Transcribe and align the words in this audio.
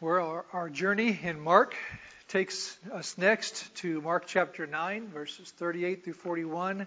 where 0.00 0.20
our, 0.20 0.44
our 0.52 0.68
journey 0.70 1.18
in 1.24 1.40
Mark 1.40 1.74
takes 2.28 2.78
us 2.92 3.18
next 3.18 3.74
to 3.74 4.00
Mark 4.00 4.28
chapter 4.28 4.64
9, 4.64 5.08
verses 5.08 5.50
38 5.50 6.04
through 6.04 6.12
41. 6.12 6.86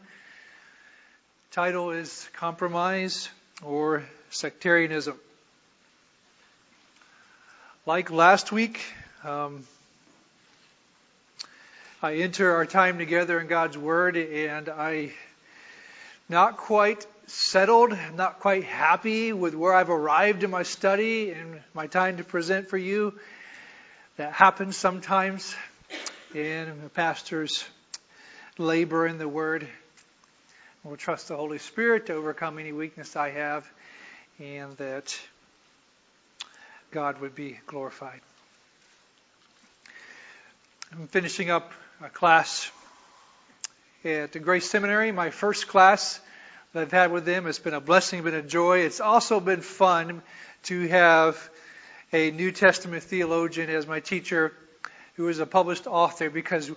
Title 1.52 1.92
is 1.92 2.30
Compromise 2.32 3.28
or 3.66 4.06
Sectarianism. 4.30 5.20
Like 7.86 8.12
last 8.12 8.54
week, 8.54 8.80
um, 9.26 9.66
I 12.02 12.16
enter 12.16 12.56
our 12.56 12.66
time 12.66 12.98
together 12.98 13.42
in 13.42 13.48
God's 13.48 13.78
Word, 13.78 14.16
and 14.16 14.70
I 14.70 15.12
not 16.30 16.56
quite 16.56 17.06
settled, 17.32 17.98
not 18.16 18.40
quite 18.40 18.64
happy 18.64 19.34
with 19.34 19.56
where 19.56 19.74
I've 19.74 19.90
arrived 19.90 20.44
in 20.44 20.52
my 20.52 20.64
study 20.64 21.32
and 21.32 21.62
my 21.74 21.88
time 21.88 22.18
to 22.18 22.24
present 22.24 22.70
for 22.70 22.78
you. 22.78 23.18
That 24.18 24.34
happens 24.34 24.76
sometimes 24.76 25.56
in 26.36 26.68
a 26.86 26.90
pastor's 26.90 27.64
labor 28.58 29.08
in 29.08 29.18
the 29.18 29.28
Word. 29.28 29.68
We'll 30.84 30.98
trust 30.98 31.30
the 31.30 31.38
Holy 31.38 31.58
Spirit 31.58 32.08
to 32.08 32.14
overcome 32.14 32.60
any 32.60 32.74
weakness 32.74 33.16
I 33.16 33.30
have 33.32 33.70
and 34.40 34.76
that 34.78 35.18
God 36.92 37.22
would 37.22 37.36
be 37.36 37.60
glorified. 37.66 38.20
I'm 40.92 41.08
finishing 41.08 41.50
up 41.50 41.72
a 42.04 42.10
class 42.10 42.70
at 44.04 44.34
the 44.34 44.40
Grace 44.40 44.70
Seminary, 44.70 45.12
my 45.14 45.30
first 45.30 45.68
class 45.68 46.20
that 46.74 46.84
I've 46.84 46.92
had 46.92 47.12
with 47.12 47.26
them. 47.26 47.48
It's 47.48 47.60
been 47.60 47.74
a 47.74 47.82
blessing, 47.82 48.24
been 48.24 48.34
a 48.34 48.42
joy. 48.42 48.80
It's 48.80 49.02
also 49.02 49.40
been 49.40 49.62
fun 49.62 50.22
to 50.64 50.88
have 50.88 51.50
a 52.14 52.32
New 52.32 52.52
Testament 52.52 53.04
theologian 53.04 53.70
as 53.70 53.86
my 53.86 54.00
teacher 54.00 54.54
who 55.16 55.28
is 55.28 55.40
a 55.40 55.46
published 55.46 55.86
author 55.86 56.30
because 56.30 56.72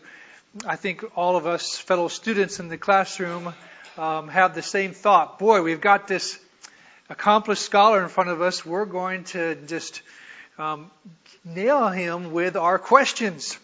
I 0.66 0.76
think 0.76 1.04
all 1.16 1.36
of 1.36 1.46
us 1.46 1.78
fellow 1.78 2.08
students 2.08 2.58
in 2.58 2.68
the 2.68 2.78
classroom 2.78 3.54
um, 3.96 4.28
have 4.28 4.54
the 4.54 4.62
same 4.62 4.92
thought. 4.92 5.38
Boy, 5.38 5.62
we've 5.62 5.80
got 5.80 6.08
this 6.08 6.38
accomplished 7.08 7.62
scholar 7.62 8.02
in 8.02 8.08
front 8.08 8.30
of 8.30 8.42
us. 8.42 8.66
We're 8.66 8.86
going 8.86 9.24
to 9.24 9.54
just 9.66 10.02
um, 10.58 10.90
nail 11.44 11.88
him 11.88 12.32
with 12.32 12.56
our 12.56 12.80
questions. 12.80 13.58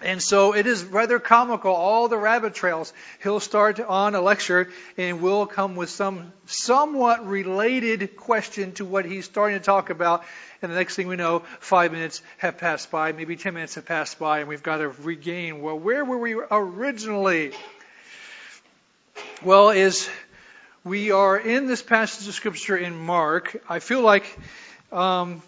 And 0.00 0.22
so 0.22 0.54
it 0.54 0.66
is 0.68 0.84
rather 0.84 1.18
comical, 1.18 1.72
all 1.72 2.06
the 2.06 2.16
rabbit 2.16 2.54
trails. 2.54 2.92
He'll 3.22 3.40
start 3.40 3.80
on 3.80 4.14
a 4.14 4.20
lecture 4.20 4.70
and 4.96 5.20
we'll 5.20 5.46
come 5.46 5.74
with 5.74 5.90
some 5.90 6.32
somewhat 6.46 7.26
related 7.26 8.16
question 8.16 8.72
to 8.74 8.84
what 8.84 9.04
he's 9.04 9.24
starting 9.24 9.58
to 9.58 9.64
talk 9.64 9.90
about. 9.90 10.24
And 10.62 10.70
the 10.70 10.76
next 10.76 10.94
thing 10.94 11.08
we 11.08 11.16
know, 11.16 11.40
five 11.58 11.90
minutes 11.90 12.22
have 12.38 12.58
passed 12.58 12.92
by, 12.92 13.10
maybe 13.12 13.36
ten 13.36 13.54
minutes 13.54 13.74
have 13.74 13.86
passed 13.86 14.18
by, 14.18 14.40
and 14.40 14.48
we've 14.48 14.62
got 14.62 14.78
to 14.78 14.88
regain, 14.88 15.62
well, 15.62 15.78
where 15.78 16.04
were 16.04 16.18
we 16.18 16.34
originally? 16.34 17.52
Well, 19.42 19.70
is 19.70 20.08
we 20.84 21.10
are 21.10 21.36
in 21.36 21.66
this 21.66 21.82
passage 21.82 22.26
of 22.28 22.34
scripture 22.34 22.76
in 22.76 22.96
Mark. 22.96 23.62
I 23.68 23.78
feel 23.80 24.00
like 24.00 24.38
um, 24.90 25.42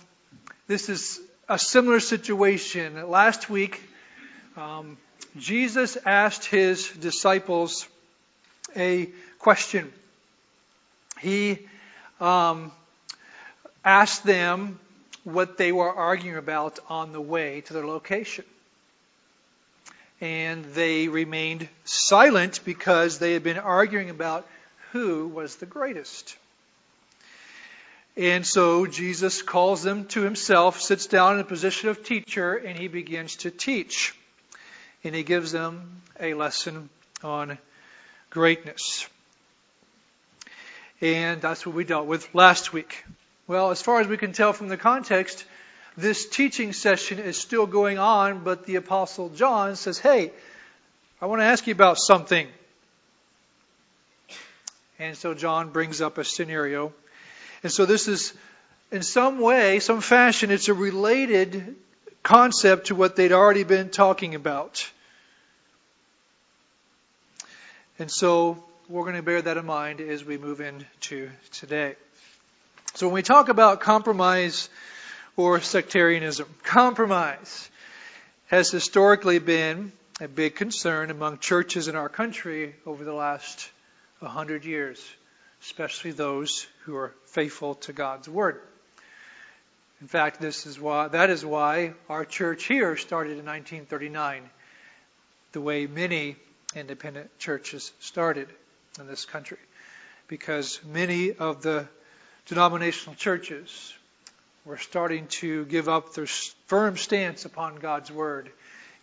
this 0.67 0.89
is 0.89 1.21
a 1.48 1.59
similar 1.59 1.98
situation. 1.98 3.09
Last 3.09 3.48
week, 3.48 3.81
um, 4.61 4.98
Jesus 5.39 5.97
asked 6.05 6.44
his 6.44 6.89
disciples 6.89 7.89
a 8.77 9.08
question. 9.39 9.91
He 11.20 11.61
um, 12.20 12.70
asked 13.84 14.25
them 14.25 14.78
what 15.25 15.56
they 15.56 15.72
were 15.72 15.92
arguing 15.92 16.36
about 16.36 16.78
on 16.88 17.12
the 17.12 17.20
way 17.20 17.62
to 17.62 17.72
their 17.72 17.86
location. 17.86 18.44
And 20.20 20.64
they 20.75 21.08
remained 21.08 21.66
silent 21.84 22.60
because 22.65 23.19
they 23.19 23.32
had 23.32 23.42
been 23.42 23.59
arguing 23.59 24.10
about 24.10 24.47
who 24.92 25.28
was 25.28 25.56
the 25.56 25.66
greatest. 25.66 26.37
And 28.16 28.44
so 28.44 28.87
Jesus 28.87 29.41
calls 29.41 29.82
them 29.82 30.04
to 30.09 30.21
himself, 30.21 30.82
sits 30.82 31.06
down 31.06 31.34
in 31.34 31.41
a 31.41 31.44
position 31.44 31.88
of 31.88 32.04
teacher, 32.04 32.54
and 32.54 32.78
he 32.78 32.88
begins 32.88 33.37
to 33.37 33.50
teach 33.50 34.15
and 35.05 35.15
he 35.15 35.22
gives 35.22 35.53
them 35.53 36.03
a 36.19 36.34
lesson 36.34 36.88
on 37.22 37.59
greatness. 38.28 39.09
And 41.00 41.41
that's 41.41 41.65
what 41.65 41.75
we 41.75 41.84
dealt 41.84 42.06
with 42.06 42.34
last 42.34 42.72
week. 42.72 43.05
Well, 43.47 43.71
as 43.71 43.81
far 43.81 44.00
as 44.00 44.06
we 44.06 44.16
can 44.16 44.33
tell 44.33 44.53
from 44.53 44.69
the 44.69 44.77
context, 44.77 45.44
this 45.97 46.28
teaching 46.28 46.72
session 46.72 47.19
is 47.19 47.37
still 47.37 47.66
going 47.66 47.99
on, 47.99 48.44
but 48.44 48.66
the 48.66 48.77
Apostle 48.77 49.31
John 49.31 49.77
says, 49.77 49.99
Hey, 49.99 50.31
I 51.21 51.27
want 51.27 51.41
to 51.41 51.47
ask 51.47 51.66
you 51.66 51.72
about 51.72 51.99
something. 51.99 52.47
And 54.99 55.16
so 55.16 55.33
John 55.34 55.71
brings 55.71 56.00
up 56.00 56.19
a 56.19 56.25
scenario. 56.25 56.93
And 57.62 57.72
so 57.72 57.87
this 57.87 58.06
is, 58.06 58.34
in 58.93 59.03
some 59.03 59.41
way, 59.41 59.81
some 59.81 60.03
fashion, 60.03 60.50
it's 60.50 60.69
a 60.69 60.75
related 60.75 61.77
concept 62.22 62.88
to 62.88 62.94
what 62.94 63.16
they'd 63.16 63.32
already 63.32 63.64
been 63.64 63.88
talking 63.88 64.34
about. 64.34 64.91
And 67.98 68.10
so 68.10 68.62
we're 68.88 69.04
going 69.04 69.16
to 69.16 69.22
bear 69.22 69.42
that 69.42 69.56
in 69.56 69.66
mind 69.66 70.00
as 70.00 70.25
we 70.25 70.38
move 70.38 70.60
into 70.60 71.30
today. 71.53 71.97
So 72.94 73.06
when 73.06 73.14
we 73.14 73.22
talk 73.22 73.48
about 73.48 73.80
compromise 73.80 74.69
or 75.36 75.60
sectarianism, 75.60 76.48
compromise 76.62 77.70
has 78.48 78.70
historically 78.70 79.38
been 79.38 79.92
a 80.20 80.28
big 80.28 80.56
concern 80.56 81.10
among 81.10 81.38
churches 81.38 81.88
in 81.88 81.94
our 81.94 82.09
country 82.09 82.75
over 82.84 83.04
the 83.04 83.12
last 83.12 83.70
100 84.19 84.64
years, 84.64 85.03
especially 85.62 86.10
those 86.10 86.66
who 86.84 86.97
are 86.97 87.14
faithful 87.26 87.76
to 87.76 87.92
God's 87.92 88.28
word. 88.28 88.60
In 90.00 90.09
fact, 90.09 90.41
this 90.41 90.65
is 90.65 90.81
why, 90.81 91.09
that 91.09 91.28
is 91.28 91.44
why 91.44 91.93
our 92.09 92.25
church 92.25 92.65
here 92.65 92.97
started 92.97 93.33
in 93.33 93.44
1939, 93.44 94.49
the 95.53 95.61
way 95.61 95.87
many 95.87 96.37
independent 96.75 97.38
churches 97.38 97.93
started 98.00 98.49
in 98.99 99.06
this 99.06 99.27
country. 99.27 99.59
Because 100.27 100.81
many 100.87 101.33
of 101.33 101.62
the 101.62 101.87
denominational 102.47 103.15
churches 103.15 103.93
were 104.65 104.78
starting 104.78 105.27
to 105.27 105.66
give 105.66 105.89
up 105.89 106.15
their 106.15 106.27
firm 106.66 106.97
stance 106.97 107.44
upon 107.44 107.77
God's 107.77 108.10
Word, 108.10 108.50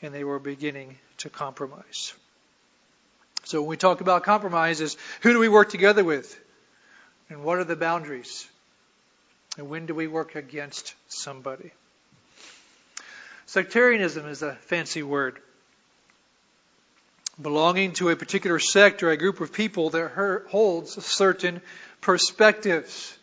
and 0.02 0.14
they 0.14 0.24
were 0.24 0.40
beginning 0.40 0.98
to 1.18 1.30
compromise. 1.30 2.14
So 3.44 3.62
when 3.62 3.70
we 3.70 3.78
talk 3.78 4.02
about 4.02 4.24
compromises, 4.24 4.98
who 5.22 5.32
do 5.32 5.40
we 5.40 5.50
work 5.50 5.70
together 5.70 6.04
with? 6.04 6.40
And 7.30 7.44
what 7.44 7.60
are 7.60 7.64
the 7.64 7.76
boundaries? 7.76 8.48
And 9.58 9.70
when 9.70 9.88
do 9.88 9.96
we 9.96 10.08
work 10.08 10.36
against 10.36 10.94
somebody? 11.08 11.72
Sectarianism 13.48 14.28
is 14.28 14.44
a 14.44 14.54
fancy 14.56 15.02
word. 15.02 15.40
Belonging 17.42 17.94
to 17.94 18.10
a 18.10 18.16
particular 18.16 18.60
sect 18.60 19.02
or 19.02 19.10
a 19.10 19.18
group 19.18 19.42
of 19.42 19.52
people 19.52 19.90
that 19.90 20.46
holds 20.50 21.04
certain 21.04 21.62
perspectives. 22.02 23.18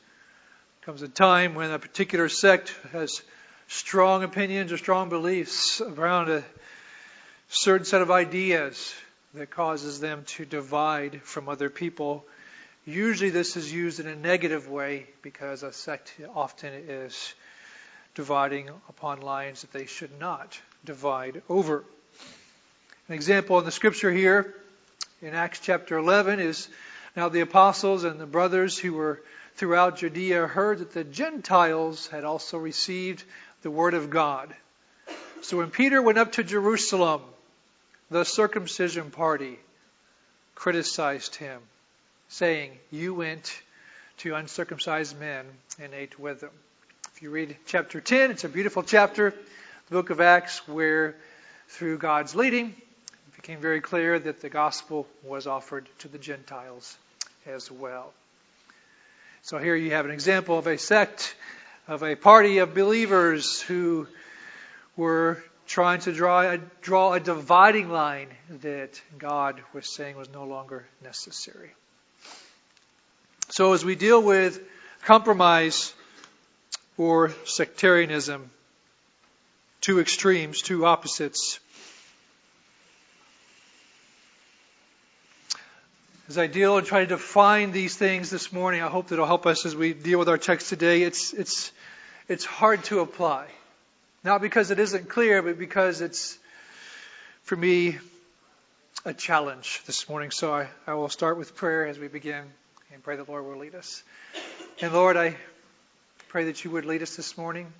Comes 0.83 1.03
a 1.03 1.09
time 1.09 1.55
when 1.55 1.71
a 1.71 1.79
particular 1.79 2.29
sect 2.29 2.75
has 2.93 3.23
strong 3.69 4.25
opinions 4.25 4.73
or 4.73 4.77
strong 4.77 5.09
beliefs 5.09 5.81
around 5.81 6.31
a 6.31 6.45
certain 7.49 7.85
set 7.85 8.03
of 8.03 8.11
ideas 8.11 8.93
that 9.35 9.51
causes 9.51 10.01
them 10.01 10.25
to 10.27 10.45
divide 10.45 11.23
from 11.23 11.49
other 11.49 11.71
people 11.71 12.25
Usually 12.87 13.31
this 13.31 13.57
is 13.57 13.73
used 13.73 13.99
in 13.99 14.07
a 14.07 14.15
negative 14.15 14.69
way 14.69 15.07
because 15.23 15.63
a 15.63 15.73
sect 15.73 16.13
often 16.35 16.75
is 16.75 17.35
dividing 18.15 18.69
upon 18.91 19.23
lines 19.23 19.63
that 19.63 19.73
they 19.73 19.87
should 19.87 20.21
not 20.21 20.61
divide 20.85 21.41
over. 21.49 21.83
An 23.09 23.15
example 23.15 23.59
in 23.59 23.65
the 23.65 23.71
scripture 23.71 24.13
here 24.13 24.55
in 25.23 25.35
Acts 25.35 25.61
chapter 25.61 25.97
11 25.97 26.41
is 26.41 26.69
now 27.17 27.31
the 27.31 27.41
apostles 27.41 28.05
and 28.05 28.21
the 28.21 28.27
brothers 28.27 28.77
who 28.77 28.93
were 28.93 29.23
throughout 29.57 29.97
Judea 29.97 30.47
heard 30.47 30.81
that 30.81 30.93
the 30.93 31.05
Gentiles 31.05 32.09
had 32.09 32.25
also 32.25 32.59
received 32.59 33.25
the 33.63 33.71
word 33.71 33.95
of 33.95 34.11
God. 34.11 34.55
So 35.41 35.57
when 35.57 35.71
Peter 35.71 36.03
went 36.03 36.19
up 36.19 36.33
to 36.33 36.45
Jerusalem, 36.45 37.23
the 38.11 38.25
circumcision 38.25 39.11
party 39.11 39.59
criticized 40.55 41.37
him 41.37 41.63
saying, 42.29 42.73
You 42.91 43.15
went 43.15 43.53
to 44.19 44.35
uncircumcised 44.35 45.19
men 45.19 45.47
and 45.81 45.93
ate 45.95 46.19
with 46.19 46.41
them. 46.41 46.51
If 47.15 47.23
you 47.23 47.31
read 47.31 47.57
chapter 47.67 48.01
10, 48.01 48.31
it's 48.31 48.45
a 48.45 48.49
beautiful 48.49 48.83
chapter, 48.83 49.31
the 49.89 49.95
book 49.95 50.11
of 50.11 50.21
Acts, 50.21 50.67
where 50.67 51.15
through 51.69 51.99
God's 51.99 52.35
leading, 52.35 52.69
it 52.69 53.37
became 53.37 53.61
very 53.61 53.81
clear 53.81 54.19
that 54.19 54.41
the 54.41 54.49
gospel 54.49 55.07
was 55.23 55.47
offered 55.47 55.89
to 56.01 56.09
the 56.09 56.19
Gentiles 56.19 56.97
as 57.47 57.71
well. 57.71 58.13
So 59.43 59.59
here 59.59 59.77
you 59.77 59.91
have 59.91 60.07
an 60.07 60.11
example 60.11 60.59
of 60.59 60.67
a 60.67 60.79
sect 60.79 61.35
of 61.87 62.03
a 62.03 62.17
party 62.17 62.59
of 62.59 62.75
believers 62.75 63.61
who 63.61 64.07
were 64.97 65.43
trying 65.67 66.01
to 66.01 66.13
draw 66.13 66.43
a, 66.43 66.59
draw 66.81 67.13
a 67.13 67.21
dividing 67.21 67.91
line 67.91 68.29
that 68.63 69.01
God 69.19 69.61
was 69.73 69.89
saying 69.89 70.17
was 70.17 70.31
no 70.31 70.45
longer 70.45 70.87
necessary. 71.03 71.73
So 73.51 73.73
as 73.73 73.85
we 73.85 73.95
deal 73.95 74.23
with 74.23 74.61
compromise 75.03 75.95
or 76.97 77.33
sectarianism, 77.45 78.51
two 79.81 80.01
extremes, 80.01 80.63
two 80.63 80.87
opposites, 80.87 81.61
As 86.27 86.39
I 86.39 86.47
deal 86.47 86.79
and 86.79 86.87
try 86.87 87.01
to 87.01 87.07
define 87.07 87.71
these 87.71 87.95
things 87.97 88.31
this 88.31 88.51
morning, 88.51 88.83
I 88.83 88.89
hope 88.89 89.09
that 89.09 89.17
it'll 89.17 89.27
help 89.27 89.47
us 89.47 89.67
as 89.67 89.77
we 89.77 89.93
deal 89.93 90.19
with 90.19 90.31
our 90.31 90.39
text 90.39 90.71
today. 90.71 91.03
It's, 91.03 91.35
it's, 91.35 91.71
it's 92.29 92.47
hard 92.47 92.83
to 92.85 93.01
apply. 93.01 93.47
Not 94.25 94.41
because 94.41 94.71
it 94.71 94.79
isn't 94.79 95.11
clear, 95.11 95.43
but 95.43 95.59
because 95.59 96.01
it's, 96.01 96.39
for 97.43 97.57
me, 97.57 97.99
a 99.05 99.13
challenge 99.13 99.83
this 99.85 100.09
morning. 100.09 100.31
So 100.31 100.55
I, 100.55 100.69
I 100.87 100.95
will 100.95 101.11
start 101.11 101.37
with 101.37 101.55
prayer 101.55 101.87
as 101.87 101.99
we 101.99 102.09
begin 102.09 102.45
and 102.93 103.03
pray 103.03 103.17
the 103.17 103.25
Lord 103.25 103.45
will 103.45 103.59
lead 103.59 103.75
us. 103.75 104.03
And 104.81 104.93
Lord, 104.93 105.17
I 105.17 105.37
pray 106.29 106.45
that 106.45 106.65
you 106.65 106.71
would 106.73 106.85
lead 106.85 107.03
us 107.03 107.17
this 107.17 107.39
morning 107.39 107.73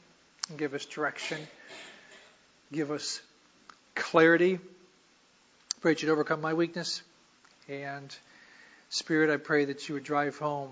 and 0.49 0.59
give 0.59 0.75
us 0.75 0.85
direction, 0.85 1.39
give 2.73 2.91
us 2.91 3.21
clarity. 3.95 4.59
Pray 5.81 5.93
that 5.93 6.03
you'd 6.03 6.11
overcome 6.11 6.41
my 6.41 6.55
weakness. 6.55 7.03
And 7.69 8.15
Spirit, 8.91 9.31
I 9.31 9.37
pray 9.37 9.65
that 9.67 9.89
you 9.89 9.95
would 9.95 10.05
drive 10.05 10.39
home 10.39 10.71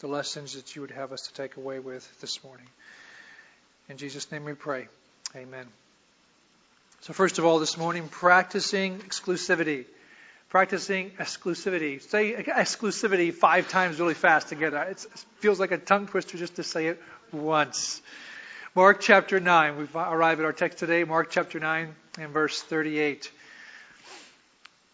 the 0.00 0.08
lessons 0.08 0.54
that 0.54 0.74
you 0.74 0.82
would 0.82 0.90
have 0.90 1.12
us 1.12 1.28
to 1.28 1.34
take 1.34 1.56
away 1.56 1.78
with 1.78 2.20
this 2.20 2.42
morning. 2.42 2.66
In 3.88 3.96
Jesus' 3.96 4.30
name 4.32 4.44
we 4.44 4.54
pray. 4.54 4.88
Amen. 5.36 5.66
So, 7.02 7.12
first 7.12 7.38
of 7.38 7.44
all, 7.44 7.58
this 7.58 7.76
morning, 7.76 8.08
practicing 8.08 8.98
exclusivity. 8.98 9.84
Practicing 10.52 11.12
exclusivity. 11.12 12.02
Say 12.02 12.34
exclusivity 12.34 13.32
five 13.32 13.70
times 13.70 13.98
really 13.98 14.12
fast 14.12 14.50
together. 14.50 14.82
It's, 14.90 15.06
it 15.06 15.24
feels 15.38 15.58
like 15.58 15.70
a 15.72 15.78
tongue 15.78 16.06
twister 16.06 16.36
just 16.36 16.56
to 16.56 16.62
say 16.62 16.88
it 16.88 17.02
once. 17.32 18.02
Mark 18.74 19.00
chapter 19.00 19.40
9. 19.40 19.78
We've 19.78 19.96
arrived 19.96 20.40
at 20.40 20.44
our 20.44 20.52
text 20.52 20.76
today, 20.76 21.04
Mark 21.04 21.30
chapter 21.30 21.58
9 21.58 21.94
and 22.18 22.32
verse 22.34 22.60
38. 22.60 23.32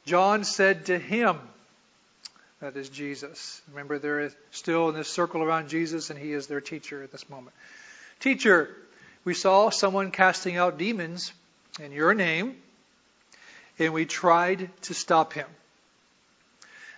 John 0.07 0.45
said 0.45 0.87
to 0.87 0.97
him, 0.97 1.41
that 2.61 2.77
is 2.77 2.89
Jesus. 2.89 3.61
Remember, 3.71 3.99
they're 3.99 4.31
still 4.53 4.89
in 4.91 4.95
this 4.95 5.09
circle 5.09 5.43
around 5.43 5.71
Jesus, 5.71 6.11
and 6.11 6.19
he 6.21 6.35
is 6.35 6.47
their 6.47 6.61
teacher 6.61 7.03
at 7.03 7.11
this 7.11 7.29
moment. 7.29 7.57
Teacher, 8.21 8.77
we 9.25 9.35
saw 9.35 9.71
someone 9.71 10.13
casting 10.13 10.57
out 10.57 10.79
demons 10.79 11.33
in 11.81 11.91
your 11.91 12.15
name, 12.15 12.55
and 13.79 13.93
we 13.93 14.05
tried 14.05 14.71
to 14.83 14.95
stop 14.95 15.33
him 15.33 15.47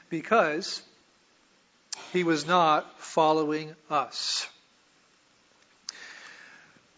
because 0.08 0.82
he 2.12 2.24
was 2.24 2.46
not 2.46 3.00
following 3.00 3.74
us. 3.90 4.46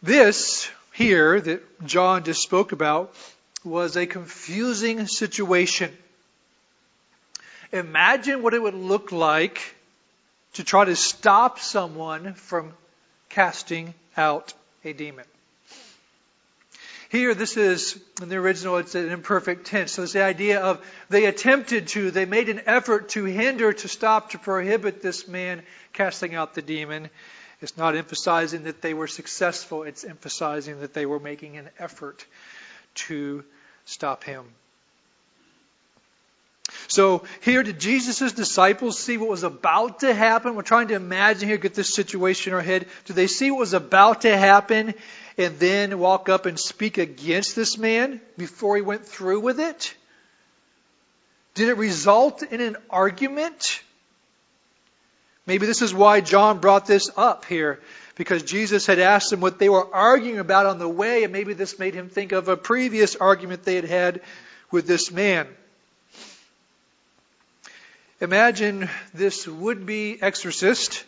This 0.03 0.71
here 0.93 1.41
that 1.41 1.87
John 1.87 2.25
just 2.25 2.43
spoke 2.43 2.73
about 2.73 3.15
was 3.65 3.97
a 3.97 4.07
confusing 4.07 5.07
situation. 5.07 5.97
Imagine 7.73 8.43
what 8.43 8.55
it 8.55 8.63
would 8.63 8.75
look 8.75 9.13
like 9.13 9.77
to 10.55 10.65
try 10.65 10.85
to 10.85 10.97
stop 10.97 11.59
someone 11.59 12.35
from 12.35 12.73
casting 13.29 13.95
out 14.17 14.53
a 14.85 14.93
demon. 14.93 15.25
Here, 17.13 17.35
this 17.35 17.59
is, 17.59 18.01
in 18.23 18.31
the 18.31 18.37
original, 18.37 18.79
it's 18.79 18.95
an 18.95 19.11
imperfect 19.11 19.67
tense. 19.67 19.93
So 19.93 20.03
it's 20.03 20.15
the 20.15 20.23
idea 20.23 20.63
of 20.63 20.83
they 21.11 21.27
attempted 21.27 21.89
to, 21.89 22.11
they 22.11 22.25
made 22.25 22.49
an 22.49 22.63
effort 22.65 23.11
to 23.11 23.25
hinder, 23.27 23.71
to 23.71 23.87
stop, 23.87 24.31
to 24.31 24.39
prohibit 24.39 25.03
this 25.03 25.29
man 25.29 25.63
casting 25.93 26.35
out 26.35 26.55
the 26.55 26.63
demon. 26.63 27.11
It's 27.61 27.77
not 27.77 27.97
emphasizing 27.97 28.65
that 28.65 28.81
they 28.81 28.95
were 28.95 29.09
successful, 29.09 29.83
it's 29.83 30.05
emphasizing 30.05 30.81
that 30.81 30.95
they 30.95 31.05
were 31.05 31.21
making 31.21 31.59
an 31.59 31.69
effort 31.79 32.25
to 32.95 33.45
stop 33.85 34.25
him. 34.25 34.47
So 36.89 37.25
here 37.43 37.63
did 37.63 37.79
Jesus' 37.79 38.33
disciples 38.33 38.99
see 38.99 39.19
what 39.19 39.29
was 39.29 39.43
about 39.43 40.01
to 40.01 40.15
happen? 40.15 40.55
We're 40.55 40.63
trying 40.63 40.89
to 40.89 40.95
imagine 40.95 41.47
here, 41.47 41.59
get 41.59 41.75
this 41.75 41.95
situation 41.95 42.53
in 42.53 42.57
our 42.57 42.63
head. 42.63 42.87
Do 43.05 43.13
they 43.13 43.27
see 43.27 43.51
what 43.51 43.61
was 43.61 43.75
about 43.75 44.23
to 44.23 44.35
happen 44.35 44.95
and 45.39 45.59
then 45.59 45.99
walk 45.99 46.29
up 46.29 46.47
and 46.47 46.59
speak 46.59 46.99
against 46.99 47.57
this 47.57 47.79
man 47.79 48.21
before 48.37 48.77
he 48.77 48.83
went 48.83 49.07
through 49.07 49.41
with 49.41 49.61
it? 49.61 49.95
Did 51.55 51.69
it 51.69 51.77
result 51.77 52.43
in 52.43 52.61
an 52.61 52.77
argument? 52.89 53.83
Maybe 55.47 55.67
this 55.67 55.83
is 55.83 55.93
why 55.93 56.21
John 56.21 56.61
brought 56.61 56.87
this 56.87 57.11
up 57.17 57.45
here, 57.45 57.81
because 58.15 58.43
Jesus 58.43 58.87
had 58.87 58.99
asked 58.99 59.31
them 59.31 59.41
what 59.41 59.59
they 59.59 59.69
were 59.69 59.93
arguing 59.95 60.39
about 60.39 60.67
on 60.67 60.79
the 60.79 60.89
way, 60.89 61.25
and 61.25 61.33
maybe 61.33 61.53
this 61.53 61.79
made 61.79 61.95
him 61.95 62.09
think 62.09 62.33
of 62.33 62.49
a 62.49 62.57
previous 62.57 63.17
argument 63.17 63.65
they 63.65 63.75
had 63.75 63.85
had 63.85 64.21
with 64.71 64.87
this 64.87 65.11
man. 65.11 65.47
Imagine 68.21 68.89
this 69.13 69.49
would 69.49 69.85
be 69.85 70.17
exorcist 70.23 71.05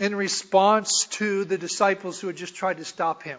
in 0.00 0.14
response 0.14 1.06
to 1.06 1.44
the 1.44 1.58
disciples 1.58 2.20
who 2.20 2.26
had 2.26 2.36
just 2.36 2.54
tried 2.54 2.78
to 2.78 2.84
stop 2.84 3.22
him. 3.22 3.38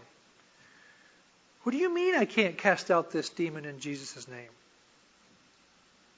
What 1.63 1.71
do 1.71 1.77
you 1.77 1.93
mean 1.93 2.15
I 2.15 2.25
can't 2.25 2.57
cast 2.57 2.91
out 2.91 3.11
this 3.11 3.29
demon 3.29 3.65
in 3.65 3.79
Jesus' 3.79 4.27
name? 4.27 4.49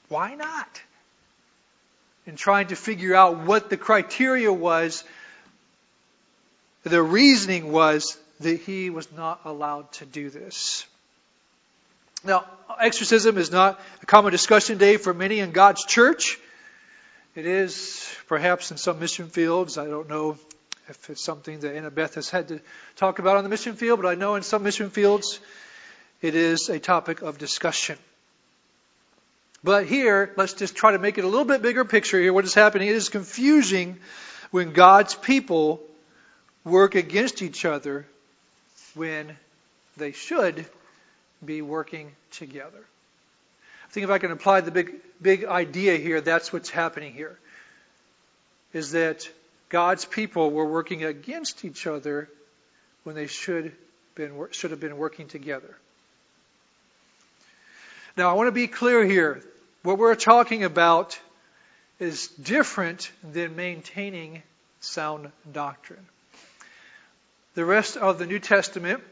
Why 0.09 0.35
not? 0.35 0.81
And 2.25 2.37
trying 2.37 2.67
to 2.67 2.75
figure 2.75 3.15
out 3.15 3.39
what 3.39 3.69
the 3.69 3.77
criteria 3.77 4.51
was, 4.51 5.03
the 6.83 7.01
reasoning 7.01 7.71
was 7.71 8.17
that 8.41 8.59
he 8.59 8.89
was 8.89 9.11
not 9.13 9.41
allowed 9.45 9.91
to 9.93 10.05
do 10.05 10.29
this. 10.29 10.85
Now, 12.23 12.45
exorcism 12.79 13.37
is 13.37 13.51
not 13.51 13.79
a 14.01 14.05
common 14.05 14.31
discussion 14.31 14.77
day 14.77 14.97
for 14.97 15.13
many 15.13 15.39
in 15.39 15.51
God's 15.51 15.85
church. 15.85 16.37
It 17.37 17.45
is 17.45 18.03
perhaps 18.27 18.71
in 18.71 18.77
some 18.77 18.97
mission 18.99 19.27
fields. 19.27 19.77
I 19.77 19.85
don't 19.85 20.09
know 20.09 20.39
if 20.89 21.07
it's 21.11 21.21
something 21.23 21.59
that 21.59 21.75
Annabeth 21.75 22.15
has 22.15 22.31
had 22.31 22.47
to 22.47 22.59
talk 22.95 23.19
about 23.19 23.37
on 23.37 23.43
the 23.43 23.49
mission 23.51 23.75
field, 23.75 24.01
but 24.01 24.07
I 24.07 24.15
know 24.15 24.33
in 24.33 24.41
some 24.41 24.63
mission 24.63 24.89
fields 24.89 25.39
it 26.19 26.33
is 26.33 26.67
a 26.67 26.79
topic 26.79 27.21
of 27.21 27.37
discussion. 27.37 27.99
But 29.63 29.85
here, 29.85 30.33
let's 30.35 30.53
just 30.53 30.75
try 30.75 30.93
to 30.93 30.97
make 30.97 31.19
it 31.19 31.25
a 31.25 31.27
little 31.27 31.45
bit 31.45 31.61
bigger 31.61 31.85
picture 31.85 32.19
here. 32.19 32.33
What 32.33 32.43
is 32.43 32.55
happening? 32.55 32.87
It 32.87 32.95
is 32.95 33.09
confusing 33.09 33.99
when 34.49 34.73
God's 34.73 35.13
people 35.13 35.79
work 36.63 36.95
against 36.95 37.43
each 37.43 37.65
other 37.65 38.07
when 38.95 39.37
they 39.95 40.11
should 40.11 40.65
be 41.45 41.61
working 41.61 42.13
together. 42.31 42.83
I 43.87 43.91
think 43.91 44.03
if 44.03 44.09
I 44.09 44.17
can 44.17 44.31
apply 44.31 44.61
the 44.61 44.71
big, 44.71 44.95
big 45.21 45.45
idea 45.45 45.97
here, 45.97 46.19
that's 46.21 46.51
what's 46.51 46.69
happening 46.69 47.13
here. 47.13 47.39
Is 48.73 48.91
that 48.91 49.29
God's 49.69 50.05
people 50.05 50.51
were 50.51 50.65
working 50.65 51.03
against 51.03 51.63
each 51.63 51.87
other 51.87 52.29
when 53.03 53.15
they 53.15 53.27
should, 53.27 53.71
been, 54.15 54.47
should 54.51 54.71
have 54.71 54.79
been 54.79 54.97
working 54.97 55.27
together. 55.27 55.75
Now, 58.17 58.29
I 58.29 58.33
want 58.33 58.47
to 58.47 58.51
be 58.51 58.67
clear 58.67 59.05
here. 59.05 59.41
What 59.83 59.97
we're 59.97 60.15
talking 60.15 60.63
about 60.63 61.19
is 61.99 62.27
different 62.27 63.11
than 63.23 63.55
maintaining 63.55 64.43
sound 64.81 65.31
doctrine. 65.51 66.05
The 67.55 67.65
rest 67.65 67.95
of 67.95 68.19
the 68.19 68.25
New 68.25 68.39
Testament 68.39 69.03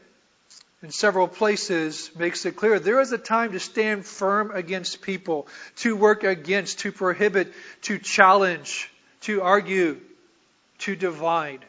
in 0.86 0.92
several 0.92 1.26
places 1.26 2.12
makes 2.16 2.46
it 2.46 2.54
clear 2.54 2.78
there 2.78 3.00
is 3.00 3.10
a 3.10 3.18
time 3.18 3.50
to 3.50 3.58
stand 3.58 4.06
firm 4.06 4.52
against 4.52 5.02
people, 5.02 5.48
to 5.74 5.96
work 5.96 6.22
against, 6.22 6.78
to 6.78 6.92
prohibit, 6.92 7.52
to 7.82 7.98
challenge, 7.98 8.88
to 9.22 9.42
argue, 9.42 10.00
to 10.78 10.94
divide. 10.94 11.64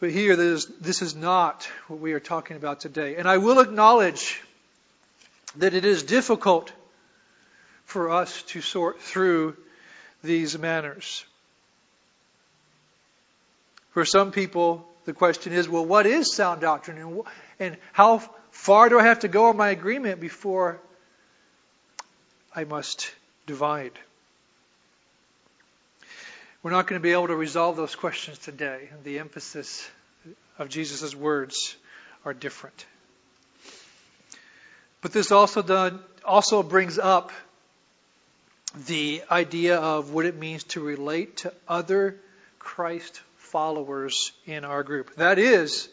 But 0.00 0.10
here, 0.10 0.34
this, 0.34 0.64
this 0.80 1.02
is 1.02 1.14
not 1.14 1.68
what 1.86 2.00
we 2.00 2.14
are 2.14 2.20
talking 2.20 2.56
about 2.56 2.80
today. 2.80 3.14
And 3.14 3.28
I 3.28 3.38
will 3.38 3.60
acknowledge 3.60 4.42
that 5.58 5.74
it 5.74 5.84
is 5.84 6.02
difficult 6.02 6.72
for 7.84 8.10
us 8.10 8.42
to 8.48 8.60
sort 8.60 9.00
through 9.00 9.56
these 10.24 10.58
manners. 10.58 11.24
For 13.90 14.04
some 14.04 14.32
people, 14.32 14.88
the 15.04 15.12
question 15.12 15.52
is, 15.52 15.68
well, 15.68 15.84
what 15.84 16.06
is 16.06 16.34
sound 16.34 16.60
doctrine? 16.60 16.98
And, 16.98 17.22
and 17.58 17.76
how 17.92 18.18
far 18.50 18.88
do 18.88 18.98
I 18.98 19.04
have 19.04 19.20
to 19.20 19.28
go 19.28 19.50
in 19.50 19.56
my 19.56 19.70
agreement 19.70 20.20
before 20.20 20.80
I 22.54 22.64
must 22.64 23.12
divide? 23.46 23.92
We're 26.62 26.70
not 26.70 26.86
going 26.86 27.00
to 27.00 27.02
be 27.02 27.12
able 27.12 27.26
to 27.26 27.34
resolve 27.34 27.76
those 27.76 27.96
questions 27.96 28.38
today. 28.38 28.88
The 29.02 29.18
emphasis 29.18 29.88
of 30.58 30.68
Jesus' 30.68 31.14
words 31.14 31.76
are 32.24 32.32
different. 32.32 32.86
But 35.00 35.12
this 35.12 35.32
also 35.32 35.62
done, 35.62 35.98
also 36.24 36.62
brings 36.62 37.00
up 37.00 37.32
the 38.86 39.22
idea 39.28 39.76
of 39.76 40.12
what 40.12 40.24
it 40.24 40.36
means 40.36 40.62
to 40.64 40.80
relate 40.80 41.38
to 41.38 41.52
other 41.66 42.16
Christ 42.62 43.20
followers 43.36 44.32
in 44.46 44.64
our 44.64 44.82
group. 44.82 45.16
That 45.16 45.38
is 45.38 45.88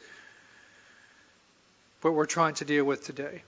what 2.01 2.13
we're 2.13 2.25
trying 2.25 2.53
to 2.55 2.65
deal 2.65 2.85
with 2.85 3.03
today. 3.03 3.43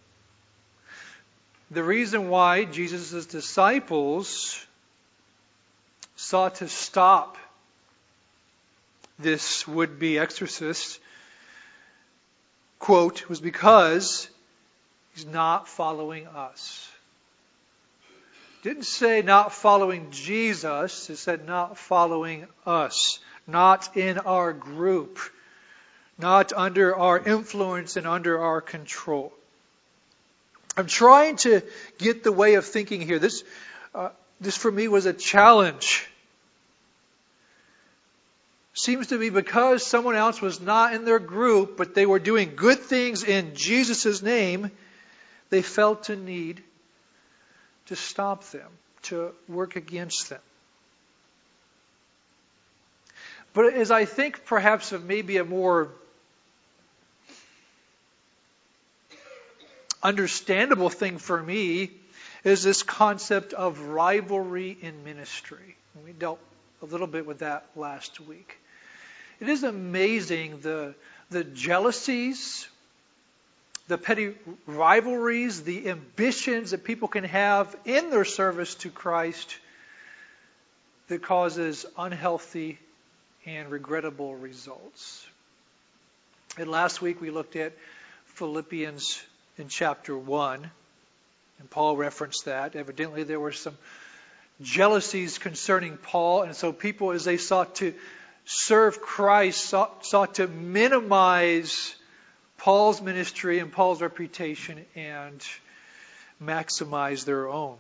The 1.70 1.84
reason 1.84 2.30
why 2.30 2.66
Jesus' 2.66 3.26
disciples 3.28 4.66
sought 6.16 6.56
to 6.56 6.68
stop 6.68 7.38
this 9.18 9.68
would 9.68 10.00
be 10.00 10.18
exorcist, 10.18 11.00
quote, 12.80 13.30
was 13.30 13.40
because 13.40 14.28
he's 15.14 15.26
not 15.26 15.68
following 15.68 16.28
us. 16.28 16.92
Didn't 18.62 18.84
say 18.84 19.24
not 19.24 19.54
following 19.54 20.12
Jesus, 20.12 21.10
it 21.10 21.18
said 21.18 21.48
not 21.48 21.80
following 21.80 22.46
us, 22.64 23.20
not 23.48 23.98
in 23.98 24.20
our 24.20 24.54
group, 24.54 25.18
not 26.20 26.54
under 26.54 26.96
our 26.96 27.18
influence 27.18 27.98
and 27.98 28.06
under 28.06 28.40
our 28.40 28.62
control. 28.62 29.34
I'm 30.78 30.86
trying 30.86 31.38
to 31.38 31.62
get 31.98 32.24
the 32.24 32.32
way 32.32 32.54
of 32.54 32.66
thinking 32.66 33.02
here. 33.02 33.18
This, 33.18 33.44
uh, 33.96 34.10
this 34.40 34.58
for 34.58 34.72
me 34.72 34.88
was 34.88 35.08
a 35.08 35.14
challenge. 35.14 36.08
Seems 38.74 39.08
to 39.08 39.18
be 39.18 39.32
because 39.32 39.84
someone 39.86 40.16
else 40.16 40.40
was 40.40 40.62
not 40.62 40.94
in 40.94 41.04
their 41.04 41.20
group, 41.20 41.78
but 41.78 41.96
they 41.96 42.06
were 42.06 42.20
doing 42.20 42.54
good 42.56 42.80
things 42.80 43.24
in 43.24 43.56
Jesus' 43.56 44.22
name, 44.22 44.70
they 45.50 45.64
felt 45.64 46.10
a 46.10 46.16
need 46.16 46.64
to 47.88 47.96
stop 47.96 48.44
them, 48.52 48.70
to 49.04 49.32
work 49.48 49.76
against 49.76 50.30
them. 50.30 50.42
But 53.54 53.74
as 53.74 53.92
I 53.92 54.06
think 54.06 54.46
perhaps 54.46 54.92
of 54.92 55.04
maybe 55.04 55.38
a 55.38 55.44
more 55.44 55.90
understandable 60.02 60.90
thing 60.90 61.18
for 61.18 61.42
me 61.42 61.92
is 62.44 62.64
this 62.64 62.82
concept 62.82 63.54
of 63.54 63.80
rivalry 63.82 64.78
in 64.82 65.04
ministry. 65.04 65.76
We 66.06 66.12
dealt 66.14 66.40
a 66.82 66.86
little 66.86 67.08
bit 67.08 67.26
with 67.26 67.40
that 67.40 67.66
last 67.76 68.20
week. 68.20 68.58
It 69.40 69.50
is 69.50 69.64
amazing 69.64 70.60
the, 70.62 70.96
the 71.30 71.44
jealousies, 71.44 72.68
the 73.92 73.98
petty 73.98 74.34
rivalries, 74.68 75.64
the 75.64 75.90
ambitions 75.90 76.72
that 76.72 76.86
people 76.86 77.10
can 77.10 77.26
have 77.26 77.76
in 77.84 78.10
their 78.10 78.24
service 78.24 78.74
to 78.76 78.90
Christ 78.90 79.58
that 81.10 81.22
causes 81.22 81.86
unhealthy 81.98 82.80
and 83.46 83.70
regrettable 83.70 84.34
results. 84.34 85.28
And 86.58 86.72
last 86.72 87.02
week 87.02 87.20
we 87.20 87.32
looked 87.32 87.58
at 87.58 87.74
Philippians 88.28 89.22
in 89.58 89.68
chapter 89.68 90.18
1, 90.18 90.72
and 91.60 91.70
Paul 91.70 91.98
referenced 91.98 92.46
that. 92.46 92.78
Evidently, 92.78 93.24
there 93.24 93.42
were 93.42 93.52
some 93.52 93.78
jealousies 94.62 95.38
concerning 95.38 95.98
Paul, 95.98 96.44
and 96.44 96.56
so 96.56 96.72
people, 96.72 97.12
as 97.12 97.26
they 97.26 97.36
sought 97.36 97.76
to 97.76 97.94
serve 98.46 99.02
Christ, 99.02 99.66
sought, 99.66 100.06
sought 100.06 100.36
to 100.36 100.48
minimize 100.48 101.94
Paul's 102.62 103.02
ministry 103.02 103.58
and 103.58 103.72
Paul's 103.72 104.04
reputation 104.04 104.86
and 104.96 105.44
maximize 106.42 107.26
their 107.26 107.50
own. 107.50 107.78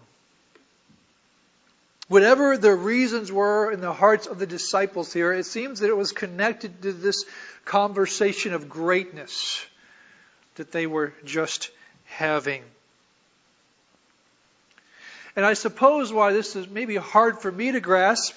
Whatever 2.07 2.57
the 2.57 2.73
reasons 2.73 3.31
were 3.31 3.71
in 3.71 3.79
the 3.79 3.93
hearts 3.93 4.25
of 4.25 4.39
the 4.39 4.47
disciples 4.47 5.13
here, 5.13 5.31
it 5.33 5.45
seems 5.45 5.81
that 5.81 5.89
it 5.89 5.95
was 5.95 6.11
connected 6.11 6.81
to 6.81 6.93
this 6.93 7.25
conversation 7.63 8.55
of 8.55 8.69
greatness 8.69 9.63
that 10.55 10.71
they 10.71 10.87
were 10.87 11.13
just 11.25 11.69
having. 12.05 12.63
And 15.35 15.45
I 15.45 15.53
suppose 15.53 16.11
why 16.11 16.33
this 16.33 16.55
is 16.55 16.67
maybe 16.67 16.95
hard 16.95 17.39
for 17.39 17.51
me 17.51 17.71
to 17.73 17.79
grasp 17.79 18.35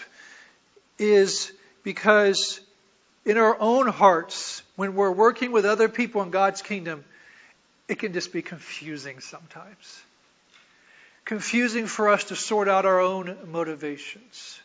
is 0.98 1.50
because 1.82 2.60
in 3.24 3.38
our 3.38 3.56
own 3.58 3.88
hearts, 3.88 4.62
when 4.76 4.94
we're 4.94 5.10
working 5.10 5.52
with 5.52 5.64
other 5.64 5.88
people 5.88 6.22
in 6.22 6.30
God's 6.30 6.62
kingdom, 6.62 7.04
it 7.88 7.98
can 7.98 8.12
just 8.12 8.32
be 8.32 8.42
confusing 8.42 9.20
sometimes. 9.20 10.02
Confusing 11.24 11.86
for 11.86 12.10
us 12.10 12.24
to 12.24 12.36
sort 12.36 12.68
out 12.68 12.84
our 12.84 13.00
own 13.00 13.36
motivations. 13.46 14.60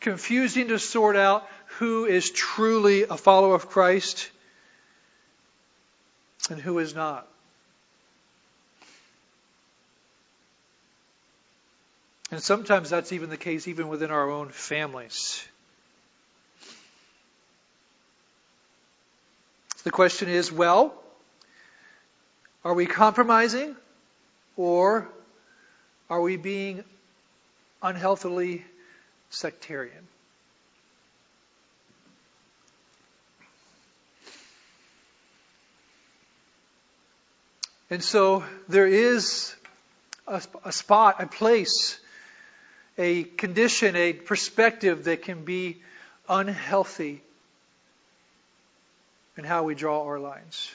Confusing 0.00 0.68
to 0.68 0.78
sort 0.78 1.16
out 1.16 1.48
who 1.78 2.04
is 2.04 2.30
truly 2.30 3.04
a 3.04 3.16
follower 3.16 3.54
of 3.54 3.68
Christ 3.68 4.30
and 6.50 6.60
who 6.60 6.78
is 6.78 6.94
not. 6.94 7.26
And 12.30 12.42
sometimes 12.42 12.90
that's 12.90 13.12
even 13.12 13.30
the 13.30 13.36
case 13.36 13.66
even 13.66 13.88
within 13.88 14.10
our 14.10 14.30
own 14.30 14.48
families. 14.50 15.44
The 19.84 19.90
question 19.90 20.30
is, 20.30 20.50
well, 20.50 20.94
are 22.64 22.72
we 22.72 22.86
compromising 22.86 23.76
or 24.56 25.06
are 26.08 26.22
we 26.22 26.38
being 26.38 26.84
unhealthily 27.82 28.64
sectarian? 29.28 30.08
And 37.90 38.02
so 38.02 38.42
there 38.66 38.86
is 38.86 39.54
a, 40.26 40.42
a, 40.64 40.72
spot, 40.72 41.22
a 41.22 41.26
place, 41.26 42.00
a 42.96 43.24
condition, 43.24 43.96
a 43.96 44.14
perspective 44.14 45.04
that 45.04 45.20
can 45.20 45.44
be 45.44 45.82
unhealthy 46.26 47.20
in 49.36 49.44
how 49.44 49.64
we 49.64 49.74
draw 49.74 50.04
our 50.04 50.18
lines. 50.18 50.74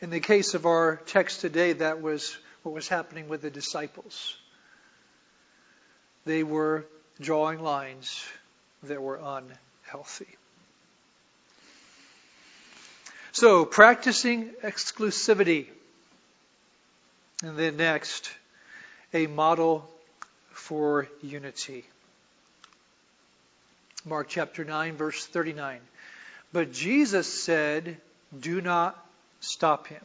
In 0.00 0.10
the 0.10 0.20
case 0.20 0.54
of 0.54 0.66
our 0.66 0.96
text 1.06 1.40
today, 1.40 1.72
that 1.74 2.00
was 2.00 2.36
what 2.62 2.74
was 2.74 2.88
happening 2.88 3.28
with 3.28 3.42
the 3.42 3.50
disciples. 3.50 4.36
They 6.24 6.42
were 6.42 6.84
drawing 7.20 7.62
lines 7.62 8.24
that 8.84 9.02
were 9.02 9.16
unhealthy. 9.16 10.28
So, 13.32 13.64
practicing 13.64 14.50
exclusivity. 14.62 15.66
And 17.42 17.56
then 17.56 17.76
next, 17.76 18.30
a 19.14 19.26
model 19.26 19.88
for 20.50 21.08
unity. 21.22 21.84
Mark 24.08 24.28
chapter 24.28 24.64
9, 24.64 24.96
verse 24.96 25.26
39. 25.26 25.80
But 26.52 26.72
Jesus 26.72 27.26
said, 27.26 27.98
Do 28.38 28.60
not 28.60 28.96
stop 29.40 29.86
him. 29.86 30.02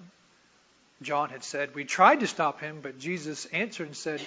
John 1.01 1.29
had 1.29 1.43
said, 1.43 1.73
We 1.73 1.85
tried 1.85 2.19
to 2.19 2.27
stop 2.27 2.59
him, 2.59 2.79
but 2.81 2.99
Jesus 2.99 3.45
answered 3.45 3.87
and 3.87 3.95
said, 3.95 4.21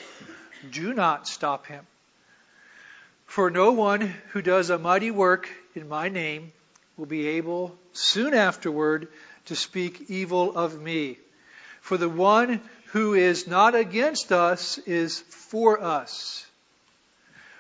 Do 0.70 0.94
not 0.94 1.28
stop 1.28 1.66
him. 1.66 1.86
For 3.26 3.50
no 3.50 3.72
one 3.72 4.14
who 4.30 4.40
does 4.40 4.70
a 4.70 4.78
mighty 4.78 5.10
work 5.10 5.48
in 5.74 5.88
my 5.88 6.08
name 6.08 6.52
will 6.96 7.06
be 7.06 7.26
able 7.28 7.76
soon 7.92 8.34
afterward 8.34 9.08
to 9.46 9.56
speak 9.56 10.06
evil 10.08 10.56
of 10.56 10.80
me. 10.80 11.18
For 11.80 11.96
the 11.96 12.08
one 12.08 12.60
who 12.86 13.14
is 13.14 13.46
not 13.46 13.74
against 13.74 14.32
us 14.32 14.78
is 14.78 15.20
for 15.20 15.82
us. 15.82 16.46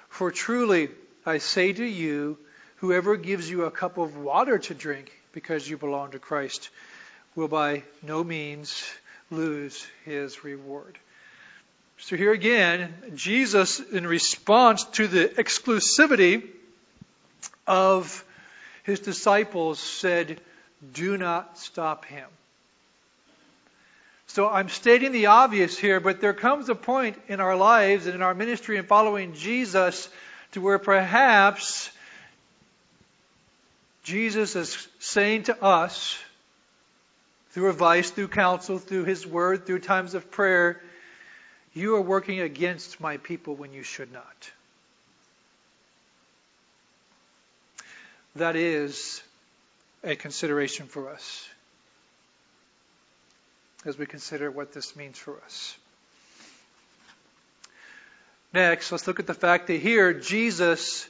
For 0.08 0.30
truly, 0.30 0.88
I 1.26 1.38
say 1.38 1.72
to 1.72 1.84
you, 1.84 2.38
whoever 2.76 3.16
gives 3.16 3.50
you 3.50 3.64
a 3.64 3.70
cup 3.70 3.98
of 3.98 4.16
water 4.16 4.58
to 4.58 4.74
drink 4.74 5.12
because 5.32 5.68
you 5.68 5.76
belong 5.76 6.12
to 6.12 6.20
Christ 6.20 6.70
will 7.34 7.48
by 7.48 7.82
no 8.02 8.22
means 8.22 8.84
lose 9.30 9.84
his 10.04 10.44
reward. 10.44 10.96
So 11.98 12.16
here 12.16 12.32
again, 12.32 12.94
Jesus, 13.16 13.80
in 13.80 14.06
response 14.06 14.84
to 14.84 15.08
the 15.08 15.28
exclusivity 15.28 16.44
of 17.66 18.24
his 18.84 19.00
disciples 19.00 19.80
said, 19.80 20.40
Do 20.92 21.18
not 21.18 21.58
stop 21.58 22.04
him. 22.04 22.28
So 24.28 24.48
I'm 24.48 24.68
stating 24.68 25.10
the 25.10 25.26
obvious 25.26 25.76
here, 25.76 25.98
but 25.98 26.20
there 26.20 26.34
comes 26.34 26.68
a 26.68 26.74
point 26.74 27.16
in 27.26 27.40
our 27.40 27.56
lives 27.56 28.06
and 28.06 28.14
in 28.14 28.22
our 28.22 28.34
ministry 28.34 28.76
and 28.76 28.86
following 28.86 29.34
Jesus 29.34 30.08
to 30.52 30.60
where 30.60 30.78
perhaps 30.78 31.90
Jesus 34.02 34.54
is 34.56 34.88
saying 34.98 35.44
to 35.44 35.62
us, 35.62 36.18
through 37.50 37.70
advice, 37.70 38.10
through 38.10 38.28
counsel, 38.28 38.78
through 38.78 39.04
His 39.04 39.26
Word, 39.26 39.66
through 39.66 39.78
times 39.78 40.14
of 40.14 40.30
prayer, 40.30 40.80
you 41.72 41.96
are 41.96 42.02
working 42.02 42.40
against 42.40 43.00
my 43.00 43.16
people 43.16 43.54
when 43.54 43.72
you 43.72 43.82
should 43.82 44.12
not. 44.12 44.50
That 48.36 48.56
is 48.56 49.22
a 50.04 50.14
consideration 50.14 50.86
for 50.86 51.08
us 51.08 51.48
as 53.86 53.96
we 53.96 54.04
consider 54.04 54.50
what 54.50 54.72
this 54.72 54.94
means 54.94 55.18
for 55.18 55.38
us. 55.44 55.76
Next, 58.56 58.90
let's 58.90 59.06
look 59.06 59.20
at 59.20 59.26
the 59.26 59.34
fact 59.34 59.66
that 59.66 59.82
here 59.82 60.14
Jesus 60.14 61.06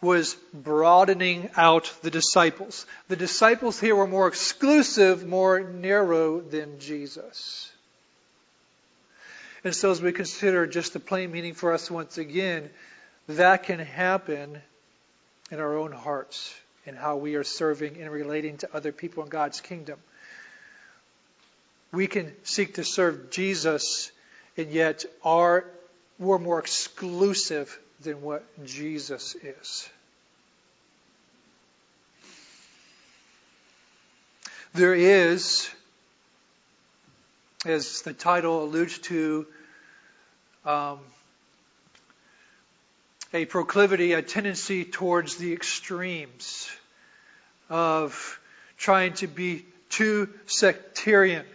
was 0.00 0.36
broadening 0.52 1.50
out 1.56 1.92
the 2.02 2.10
disciples. 2.10 2.86
The 3.08 3.16
disciples 3.16 3.80
here 3.80 3.96
were 3.96 4.06
more 4.06 4.28
exclusive, 4.28 5.26
more 5.26 5.58
narrow 5.58 6.40
than 6.40 6.78
Jesus. 6.78 7.72
And 9.64 9.74
so, 9.74 9.90
as 9.90 10.00
we 10.00 10.12
consider 10.12 10.68
just 10.68 10.92
the 10.92 11.00
plain 11.00 11.32
meaning 11.32 11.54
for 11.54 11.72
us 11.72 11.90
once 11.90 12.16
again, 12.16 12.70
that 13.26 13.64
can 13.64 13.80
happen 13.80 14.62
in 15.50 15.58
our 15.58 15.76
own 15.76 15.90
hearts 15.90 16.54
and 16.86 16.96
how 16.96 17.16
we 17.16 17.34
are 17.34 17.42
serving 17.42 18.00
and 18.00 18.08
relating 18.08 18.58
to 18.58 18.72
other 18.72 18.92
people 18.92 19.24
in 19.24 19.30
God's 19.30 19.60
kingdom. 19.60 19.98
We 21.90 22.06
can 22.06 22.32
seek 22.44 22.74
to 22.74 22.84
serve 22.84 23.32
Jesus, 23.32 24.12
and 24.56 24.70
yet 24.70 25.04
are 25.24 25.64
we're 26.18 26.38
more 26.38 26.58
exclusive 26.58 27.78
than 28.00 28.22
what 28.22 28.44
Jesus 28.64 29.34
is. 29.34 29.88
There 34.74 34.94
is, 34.94 35.68
as 37.64 38.02
the 38.02 38.12
title 38.12 38.64
alludes 38.64 38.98
to, 38.98 39.46
um, 40.64 40.98
a 43.32 43.44
proclivity, 43.44 44.12
a 44.12 44.22
tendency 44.22 44.84
towards 44.84 45.36
the 45.36 45.52
extremes 45.52 46.70
of 47.68 48.40
trying 48.76 49.14
to 49.14 49.26
be 49.26 49.64
too 49.90 50.28
sectarian, 50.46 51.46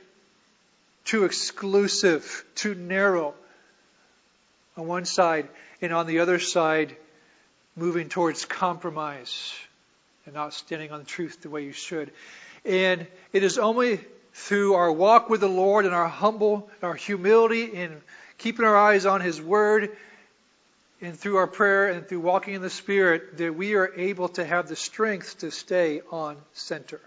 too 1.06 1.26
exclusive, 1.26 2.46
too 2.56 2.76
narrow 2.76 3.34
on 4.80 4.88
one 4.88 5.06
side, 5.06 5.48
and 5.82 5.94
on 5.94 6.08
the 6.08 6.20
other 6.20 6.40
side, 6.40 6.96
moving 7.76 8.10
towards 8.10 8.46
compromise 8.46 9.54
and 10.26 10.34
not 10.34 10.54
standing 10.54 10.92
on 10.92 11.00
the 11.00 11.06
truth 11.06 11.42
the 11.42 11.50
way 11.50 11.64
you 11.64 11.72
should. 11.72 12.12
And 12.66 13.06
it 13.34 13.44
is 13.44 13.58
only 13.58 14.00
through 14.34 14.76
our 14.76 14.92
walk 14.92 15.30
with 15.30 15.42
the 15.42 15.50
Lord 15.50 15.86
and 15.86 15.94
our 15.94 16.08
humble, 16.08 16.70
our 16.82 16.96
humility 16.96 17.66
in 17.66 18.02
keeping 18.38 18.66
our 18.66 18.78
eyes 18.78 19.06
on 19.06 19.22
His 19.22 19.42
Word 19.42 19.96
and 21.02 21.18
through 21.18 21.38
our 21.38 21.48
prayer 21.48 21.90
and 21.90 22.08
through 22.08 22.20
walking 22.22 22.54
in 22.54 22.62
the 22.62 22.70
Spirit 22.70 23.38
that 23.38 23.56
we 23.56 23.76
are 23.76 23.94
able 23.96 24.30
to 24.30 24.46
have 24.46 24.68
the 24.68 24.76
strength 24.76 25.40
to 25.40 25.52
stay 25.52 26.02
on 26.12 26.38
center. 26.54 27.02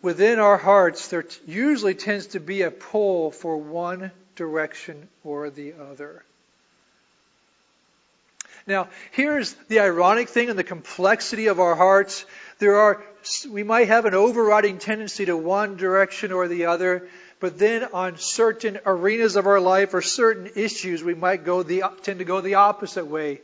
Within 0.00 0.38
our 0.38 0.58
hearts, 0.58 1.08
there 1.08 1.24
usually 1.46 1.94
tends 1.94 2.28
to 2.28 2.40
be 2.40 2.62
a 2.62 2.70
pull 2.70 3.32
for 3.32 3.56
one 3.56 4.12
direction 4.38 5.08
or 5.24 5.50
the 5.50 5.74
other. 5.90 6.22
Now, 8.66 8.88
here's 9.12 9.52
the 9.68 9.80
ironic 9.80 10.28
thing 10.28 10.48
and 10.48 10.58
the 10.58 10.64
complexity 10.64 11.48
of 11.48 11.58
our 11.58 11.74
hearts. 11.74 12.24
There 12.58 12.76
are, 12.76 13.02
we 13.50 13.62
might 13.62 13.88
have 13.88 14.04
an 14.04 14.14
overriding 14.14 14.78
tendency 14.78 15.26
to 15.26 15.36
one 15.36 15.76
direction 15.76 16.32
or 16.32 16.48
the 16.48 16.66
other, 16.66 17.08
but 17.40 17.58
then 17.58 17.84
on 17.92 18.18
certain 18.18 18.78
arenas 18.86 19.36
of 19.36 19.46
our 19.46 19.60
life 19.60 19.94
or 19.94 20.02
certain 20.02 20.50
issues, 20.54 21.02
we 21.02 21.14
might 21.14 21.44
go 21.44 21.62
the, 21.62 21.82
tend 22.02 22.20
to 22.20 22.24
go 22.24 22.40
the 22.40 22.54
opposite 22.54 23.06
way. 23.06 23.40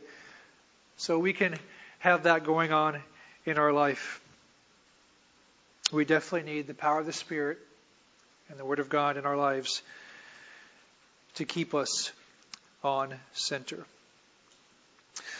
So 0.97 1.19
we 1.19 1.33
can 1.33 1.55
have 1.99 2.23
that 2.23 2.45
going 2.45 2.71
on 2.71 3.01
in 3.45 3.57
our 3.57 3.73
life. 3.73 4.21
We 5.91 6.05
definitely 6.05 6.53
need 6.53 6.67
the 6.67 6.73
power 6.73 6.99
of 6.99 7.05
the 7.05 7.13
Spirit 7.13 7.57
and 8.49 8.59
the 8.59 8.65
Word 8.65 8.79
of 8.79 8.89
God 8.89 9.17
in 9.17 9.25
our 9.25 9.37
lives 9.37 9.81
to 11.35 11.45
keep 11.45 11.73
us 11.73 12.11
on 12.83 13.13
center. 13.33 13.85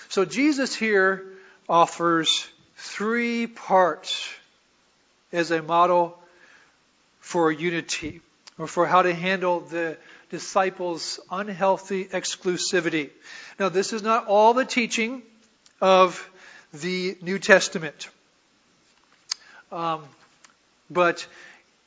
So 0.09 0.25
Jesus 0.25 0.75
here 0.75 1.25
offers 1.67 2.47
three 2.77 3.47
parts 3.47 4.29
as 5.31 5.51
a 5.51 5.61
model 5.61 6.17
for 7.19 7.51
unity 7.51 8.21
or 8.57 8.67
for 8.67 8.85
how 8.85 9.01
to 9.01 9.13
handle 9.13 9.59
the 9.61 9.97
disciples' 10.29 11.19
unhealthy 11.31 12.05
exclusivity. 12.05 13.09
Now, 13.59 13.69
this 13.69 13.93
is 13.93 14.03
not 14.03 14.27
all 14.27 14.53
the 14.53 14.65
teaching 14.65 15.21
of 15.81 16.29
the 16.73 17.17
New 17.21 17.39
Testament, 17.39 18.09
um, 19.71 20.03
but 20.89 21.27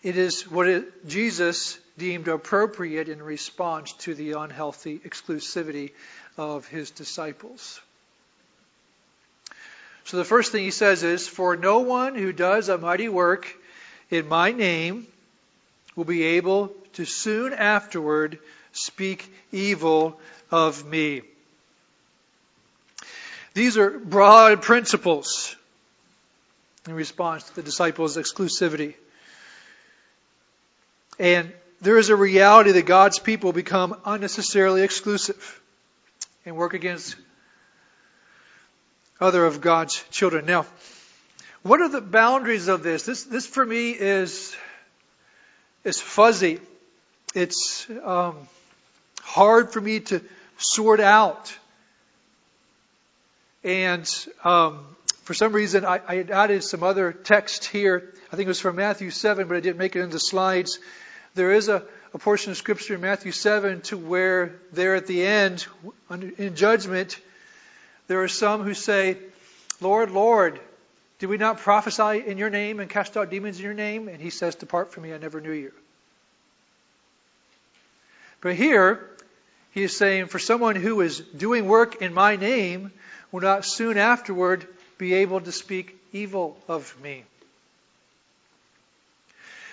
it 0.03 0.17
is 0.17 0.51
what 0.51 0.69
it, 0.69 1.09
Jesus 1.09 1.79
deemed 1.99 2.29
appropriate 2.29 3.09
in 3.09 3.21
response 3.21 3.93
to 3.95 4.15
the 4.15 4.33
unhealthy 4.33 5.01
exclusivity 5.01 5.91
of 6.37 6.67
his 6.69 6.91
disciples. 6.91 7.81
So 10.05 10.17
the 10.17 10.25
first 10.25 10.53
thing 10.53 10.65
he 10.65 10.71
says 10.71 11.03
is, 11.03 11.29
For 11.29 11.57
no 11.57 11.81
one 11.81 12.15
who 12.15 12.33
does 12.33 12.69
a 12.69 12.79
mighty 12.79 13.09
work 13.09 13.55
in 14.11 14.29
my 14.29 14.53
name 14.53 15.07
will 15.97 16.05
be 16.05 16.23
able 16.23 16.73
to 16.95 17.05
soon 17.05 17.53
afterward 17.53 18.39
speak 18.73 19.31
evil 19.53 20.19
of 20.51 20.87
me. 20.87 21.23
These 23.55 23.77
are 23.77 23.91
broad 23.99 24.63
principles 24.63 25.57
in 26.87 26.95
response 26.95 27.45
to 27.45 27.57
the 27.57 27.63
disciples' 27.63 28.17
exclusivity. 28.17 28.95
And 31.19 31.53
there 31.81 31.99
is 31.99 32.09
a 32.09 32.17
reality 32.17 32.73
that 32.73 32.87
God's 32.87 33.19
people 33.19 33.53
become 33.53 34.01
unnecessarily 34.05 34.83
exclusive 34.83 35.61
and 36.45 36.57
work 36.57 36.75
against 36.75 37.17
other 39.21 39.45
of 39.47 39.61
God's 39.61 40.03
children. 40.11 40.47
Now, 40.47 40.67
what 41.63 41.81
are 41.81 41.89
the 41.89 42.01
boundaries 42.01 42.69
of 42.69 42.83
this? 42.83 43.05
This, 43.05 43.25
this 43.25 43.47
for 43.47 43.65
me 43.65 43.91
is, 43.91 44.57
is 45.85 46.01
fuzzy. 46.01 46.61
It's 47.35 47.87
um, 48.05 48.49
hard 49.21 49.73
for 49.73 49.81
me 49.81 50.01
to 50.01 50.21
sort 50.57 51.01
out. 51.01 51.57
And 53.63 54.09
um, 54.45 54.85
for 55.25 55.35
some 55.35 55.53
reason, 55.53 55.85
I, 55.85 56.01
I 56.09 56.19
added 56.23 56.65
some 56.65 56.83
other 56.83 57.13
text 57.13 57.67
here. 57.67 58.15
I 58.33 58.37
think 58.37 58.47
it 58.47 58.49
was 58.49 58.61
from 58.61 58.77
Matthew 58.77 59.11
7, 59.11 59.47
but 59.47 59.57
I 59.57 59.61
didn't 59.61 59.79
make 59.79 59.95
it 59.95 60.01
into 60.01 60.19
slides. 60.19 60.79
There 61.35 61.53
is 61.53 61.69
a, 61.69 61.83
a 62.15 62.19
portion 62.19 62.51
of 62.53 62.59
Scripture 62.59 62.95
in 62.95 63.01
Matthew 63.01 63.33
7 63.33 63.81
to 63.83 63.99
where 63.99 64.57
there 64.73 64.95
at 64.95 65.07
the 65.07 65.25
end, 65.27 65.67
in 66.11 66.55
judgment, 66.57 67.21
there 68.07 68.23
are 68.23 68.29
some 68.29 68.63
who 68.63 68.75
say, 68.75 69.17
Lord, 69.81 70.11
Lord, 70.11 70.61
did 71.19 71.29
we 71.29 71.37
not 71.37 71.59
prophesy 71.59 72.25
in 72.27 72.39
your 72.39 72.51
name 72.51 72.81
and 72.81 72.89
cast 72.89 73.17
out 73.17 73.31
demons 73.31 73.59
in 73.59 73.65
your 73.65 73.75
name? 73.75 74.09
And 74.09 74.21
he 74.21 74.31
says, 74.31 74.55
Depart 74.55 74.93
from 74.93 75.03
me, 75.03 75.13
I 75.13 75.19
never 75.19 75.41
knew 75.41 75.53
you. 75.53 75.73
But 78.41 78.55
here, 78.55 79.09
he 79.73 79.83
is 79.83 79.97
saying, 79.97 80.27
For 80.27 80.39
someone 80.39 80.77
who 80.77 81.01
is 81.01 81.21
doing 81.21 81.67
work 81.67 82.01
in 82.03 82.15
my 82.15 82.37
name 82.37 82.93
will 83.33 83.41
not 83.41 83.65
soon 83.65 83.99
afterward 83.99 84.67
be 84.97 85.15
able 85.15 85.41
to 85.41 85.53
speak 85.53 85.97
evil 86.13 86.57
of 86.69 86.95
me. 87.03 87.25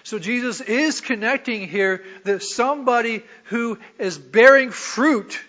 So 0.06 0.20
Jesus 0.20 0.62
is 0.62 1.02
connecting 1.02 1.68
here 1.68 2.06
that 2.26 2.44
somebody 2.44 3.24
who 3.46 3.80
is 3.98 4.20
bearing 4.20 4.70
fruit 4.70 5.40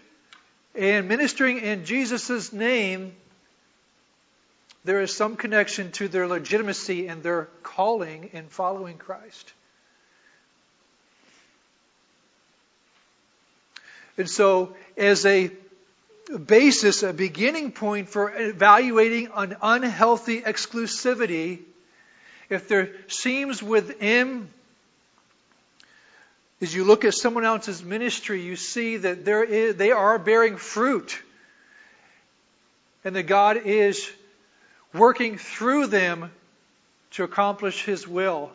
and 0.75 1.09
ministering 1.09 1.59
in 1.59 1.85
Jesus' 1.85 2.55
name, 2.55 3.15
there 4.83 5.03
is 5.03 5.15
some 5.15 5.37
connection 5.37 5.93
to 5.93 6.09
their 6.09 6.27
legitimacy 6.27 7.07
and 7.07 7.23
their 7.23 7.51
calling 7.63 8.31
in 8.33 8.47
following 8.47 8.97
Christ. 8.97 9.53
And 14.17 14.31
so, 14.31 14.75
as 14.97 15.27
a 15.27 15.51
basis, 16.47 17.03
a 17.03 17.13
beginning 17.13 17.73
point 17.73 18.09
for 18.09 18.33
evaluating 18.35 19.29
an 19.35 19.57
unhealthy 19.61 20.41
exclusivity, 20.41 21.59
if 22.49 22.69
there 22.69 22.91
seems 23.09 23.63
within 23.63 24.49
As 26.63 26.75
you 26.75 26.85
look 26.85 27.05
at 27.05 27.13
someone 27.13 27.45
else's 27.45 27.83
ministry, 27.83 28.41
you 28.41 28.57
see 28.57 28.97
that 28.97 29.27
there 29.27 29.45
is, 29.45 29.77
they 29.77 29.93
are 29.93 30.19
bearing 30.19 30.57
fruit. 30.57 31.21
And 33.05 33.15
that 33.15 33.25
God 33.25 33.59
is 33.67 34.11
working 34.95 35.37
through 35.37 35.89
them 35.89 36.31
to 37.13 37.25
accomplish 37.25 37.85
His 37.85 38.09
will. 38.09 38.51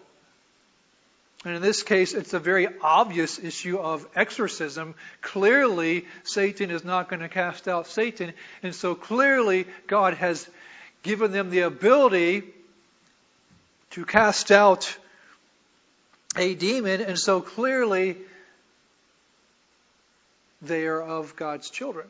And 1.45 1.55
in 1.55 1.61
this 1.61 1.83
case, 1.83 2.13
it's 2.13 2.33
a 2.33 2.39
very 2.39 2.67
obvious 2.81 3.39
issue 3.39 3.77
of 3.77 4.07
exorcism. 4.15 4.95
Clearly, 5.21 6.05
Satan 6.23 6.69
is 6.69 6.83
not 6.83 7.07
going 7.07 7.21
to 7.21 7.29
cast 7.29 7.67
out 7.67 7.87
Satan. 7.87 8.33
And 8.61 8.75
so 8.75 8.93
clearly, 8.93 9.67
God 9.87 10.15
has 10.15 10.47
given 11.03 11.31
them 11.31 11.49
the 11.49 11.61
ability 11.61 12.43
to 13.91 14.05
cast 14.05 14.51
out 14.51 14.97
a 16.37 16.55
demon. 16.55 17.01
And 17.01 17.17
so 17.17 17.41
clearly, 17.41 18.17
they 20.61 20.85
are 20.85 21.01
of 21.01 21.35
God's 21.35 21.69
children. 21.69 22.07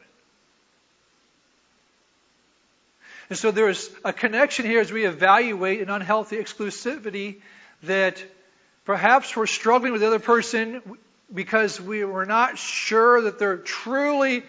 And 3.30 3.38
so 3.38 3.52
there's 3.52 3.90
a 4.04 4.12
connection 4.12 4.66
here 4.66 4.82
as 4.82 4.92
we 4.92 5.06
evaluate 5.06 5.82
an 5.82 5.90
unhealthy 5.90 6.38
exclusivity 6.38 7.38
that 7.84 8.24
Perhaps 8.86 9.36
we're 9.36 9.46
struggling 9.46 9.92
with 9.92 10.02
the 10.02 10.08
other 10.08 10.20
person 10.20 10.82
because 11.34 11.80
we 11.80 12.04
were 12.04 12.26
not 12.26 12.58
sure 12.58 13.22
that 13.22 13.38
they're 13.38 13.58
truly 13.58 14.44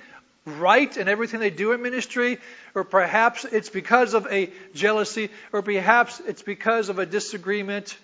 right 0.45 0.97
in 0.97 1.09
everything 1.09 1.41
they 1.41 1.51
do 1.51 1.73
in 1.73 1.83
ministry, 1.83 2.39
or 2.75 2.85
perhaps 2.85 3.45
it's 3.45 3.69
because 3.69 4.15
of 4.15 4.27
a 4.27 4.51
jealousy, 4.75 5.31
or 5.53 5.63
perhaps 5.63 6.21
it's 6.27 6.43
because 6.43 6.89
of 6.89 6.99
a 6.99 7.07
disagreement. 7.07 7.97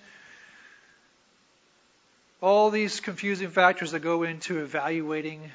All 2.40 2.70
these 2.70 3.00
confusing 3.00 3.50
factors 3.50 3.90
that 3.90 4.00
go 4.00 4.22
into 4.22 4.58
evaluating 4.58 5.50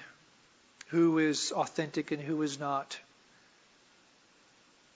who 0.88 1.17
is 1.17 1.52
authentic 1.52 2.12
and 2.12 2.22
who 2.22 2.41
is 2.41 2.60
not. 2.60 3.00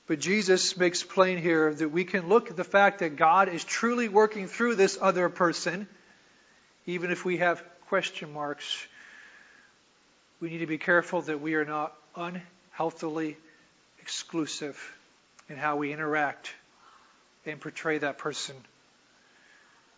But 0.08 0.20
Jesus 0.20 0.78
makes 0.78 1.04
plain 1.04 1.38
here 1.38 1.74
that 1.74 1.90
we 1.90 2.06
can 2.06 2.30
look 2.30 2.50
at 2.50 2.56
the 2.56 2.64
fact 2.64 3.00
that 3.00 3.16
God 3.16 3.50
is 3.50 3.64
truly 3.64 4.08
working 4.08 4.48
through 4.48 4.76
this 4.76 4.98
other 5.02 5.28
person, 5.28 5.88
even 6.86 7.12
if 7.12 7.26
we 7.26 7.38
have 7.38 7.64
question 7.88 8.32
marks. 8.32 8.88
We 10.40 10.50
need 10.50 10.60
to 10.60 10.68
be 10.68 10.78
careful 10.78 11.22
that 11.24 11.42
we 11.42 11.56
are 11.56 11.66
not 11.66 11.96
unhealthily 12.16 13.38
exclusive 14.02 14.80
in 15.50 15.58
how 15.58 15.78
we 15.78 15.92
interact 15.92 16.52
and 17.46 17.60
portray 17.60 17.98
that 17.98 18.18
person, 18.18 18.56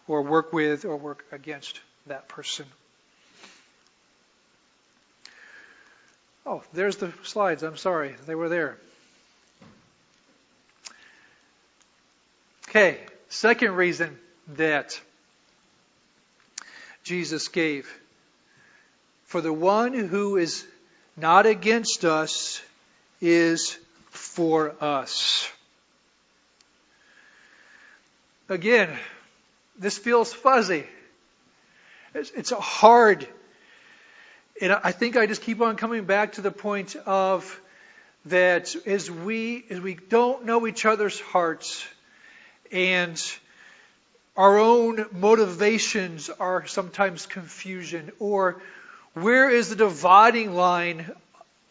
or 0.07 0.21
work 0.21 0.53
with 0.53 0.85
or 0.85 0.95
work 0.95 1.25
against 1.31 1.79
that 2.07 2.27
person. 2.27 2.65
Oh, 6.45 6.63
there's 6.73 6.97
the 6.97 7.11
slides. 7.23 7.63
I'm 7.63 7.77
sorry. 7.77 8.15
They 8.25 8.35
were 8.35 8.49
there. 8.49 8.77
Okay, 12.69 12.99
second 13.29 13.73
reason 13.73 14.17
that 14.55 14.99
Jesus 17.03 17.47
gave. 17.47 17.91
For 19.29 19.41
the 19.41 19.53
one 19.53 19.93
who 19.93 20.37
is 20.37 20.65
not 21.15 21.45
against 21.45 22.03
us 22.03 22.63
is 23.21 23.77
for 24.09 24.73
us. 24.81 25.47
Again, 28.49 28.89
this 29.77 29.99
feels 29.99 30.33
fuzzy. 30.33 30.83
It's, 32.15 32.31
it's 32.31 32.49
hard. 32.49 33.27
And 34.63 34.73
I 34.73 34.91
think 34.91 35.15
I 35.15 35.27
just 35.27 35.43
keep 35.43 35.61
on 35.61 35.75
coming 35.75 36.05
back 36.05 36.31
to 36.33 36.41
the 36.41 36.49
point 36.49 36.95
of 36.95 37.61
that 38.25 38.75
as 38.87 39.11
we, 39.11 39.63
as 39.69 39.79
we 39.79 39.93
don't 39.93 40.45
know 40.45 40.65
each 40.65 40.87
other's 40.87 41.19
hearts, 41.19 41.85
and 42.71 43.23
our 44.35 44.57
own 44.57 45.05
motivations 45.11 46.31
are 46.31 46.65
sometimes 46.65 47.27
confusion, 47.27 48.11
or 48.17 48.59
where 49.13 49.49
is 49.49 49.69
the 49.69 49.75
dividing 49.75 50.55
line 50.55 51.11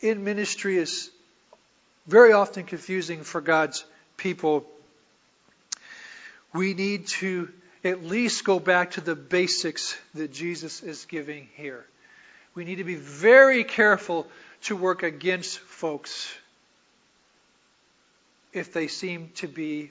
in 0.01 0.25
ministry 0.25 0.77
is 0.79 1.11
very 2.07 2.33
often 2.33 2.65
confusing 2.65 3.23
for 3.23 3.41
God's 3.41 3.85
people. 4.17 4.67
We 6.53 6.75
need 6.75 7.07
to 7.09 7.51
at 7.85 8.05
least 8.05 8.45
go 8.45 8.59
back 8.59 8.93
to 8.93 9.01
the 9.01 9.15
basics 9.15 9.97
that 10.15 10.33
Jesus 10.33 10.83
is 10.83 11.05
giving 11.05 11.49
here. 11.55 11.85
We 12.55 12.65
need 12.65 12.77
to 12.77 12.85
be 12.85 12.97
very 12.97 13.63
careful 13.63 14.27
to 14.63 14.75
work 14.75 15.03
against 15.03 15.59
folks 15.59 16.35
if 18.53 18.73
they 18.73 18.89
seem 18.89 19.31
to 19.37 19.47
be 19.47 19.91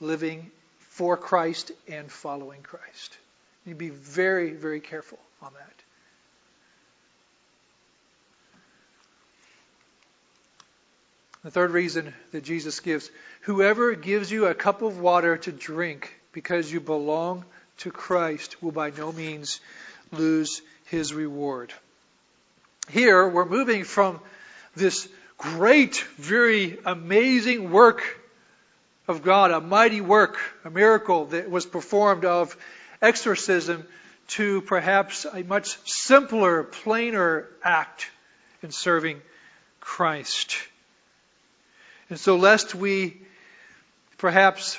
living 0.00 0.50
for 0.80 1.16
Christ 1.16 1.72
and 1.88 2.10
following 2.10 2.62
Christ. 2.62 3.16
You 3.64 3.74
be 3.74 3.90
very, 3.90 4.52
very 4.52 4.80
careful 4.80 5.18
on 5.40 5.52
that. 5.54 5.85
The 11.46 11.52
third 11.52 11.70
reason 11.70 12.12
that 12.32 12.42
Jesus 12.42 12.80
gives 12.80 13.08
whoever 13.42 13.94
gives 13.94 14.32
you 14.32 14.46
a 14.46 14.54
cup 14.54 14.82
of 14.82 14.98
water 14.98 15.36
to 15.36 15.52
drink 15.52 16.12
because 16.32 16.72
you 16.72 16.80
belong 16.80 17.44
to 17.76 17.92
Christ 17.92 18.60
will 18.60 18.72
by 18.72 18.90
no 18.90 19.12
means 19.12 19.60
lose 20.10 20.60
his 20.86 21.14
reward. 21.14 21.72
Here, 22.90 23.28
we're 23.28 23.44
moving 23.44 23.84
from 23.84 24.18
this 24.74 25.08
great, 25.38 26.04
very 26.16 26.78
amazing 26.84 27.70
work 27.70 28.02
of 29.06 29.22
God, 29.22 29.52
a 29.52 29.60
mighty 29.60 30.00
work, 30.00 30.38
a 30.64 30.70
miracle 30.70 31.26
that 31.26 31.48
was 31.48 31.64
performed 31.64 32.24
of 32.24 32.56
exorcism 33.00 33.86
to 34.30 34.62
perhaps 34.62 35.24
a 35.32 35.44
much 35.44 35.78
simpler, 35.88 36.64
plainer 36.64 37.46
act 37.62 38.10
in 38.64 38.72
serving 38.72 39.22
Christ. 39.78 40.56
And 42.08 42.18
so, 42.18 42.36
lest 42.36 42.74
we 42.74 43.20
perhaps 44.18 44.78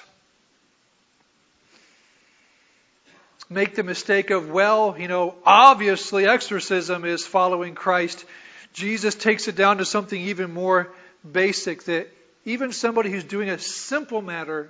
make 3.49 3.75
the 3.75 3.83
mistake 3.83 4.29
of, 4.29 4.49
well, 4.49 4.95
you 4.97 5.07
know, 5.07 5.35
obviously 5.45 6.25
exorcism 6.25 7.05
is 7.05 7.25
following 7.25 7.75
Christ, 7.75 8.25
Jesus 8.73 9.15
takes 9.15 9.47
it 9.47 9.55
down 9.55 9.77
to 9.77 9.85
something 9.85 10.19
even 10.21 10.53
more 10.53 10.91
basic 11.29 11.83
that 11.85 12.09
even 12.45 12.71
somebody 12.71 13.11
who's 13.11 13.23
doing 13.23 13.49
a 13.49 13.59
simple 13.59 14.21
matter 14.21 14.69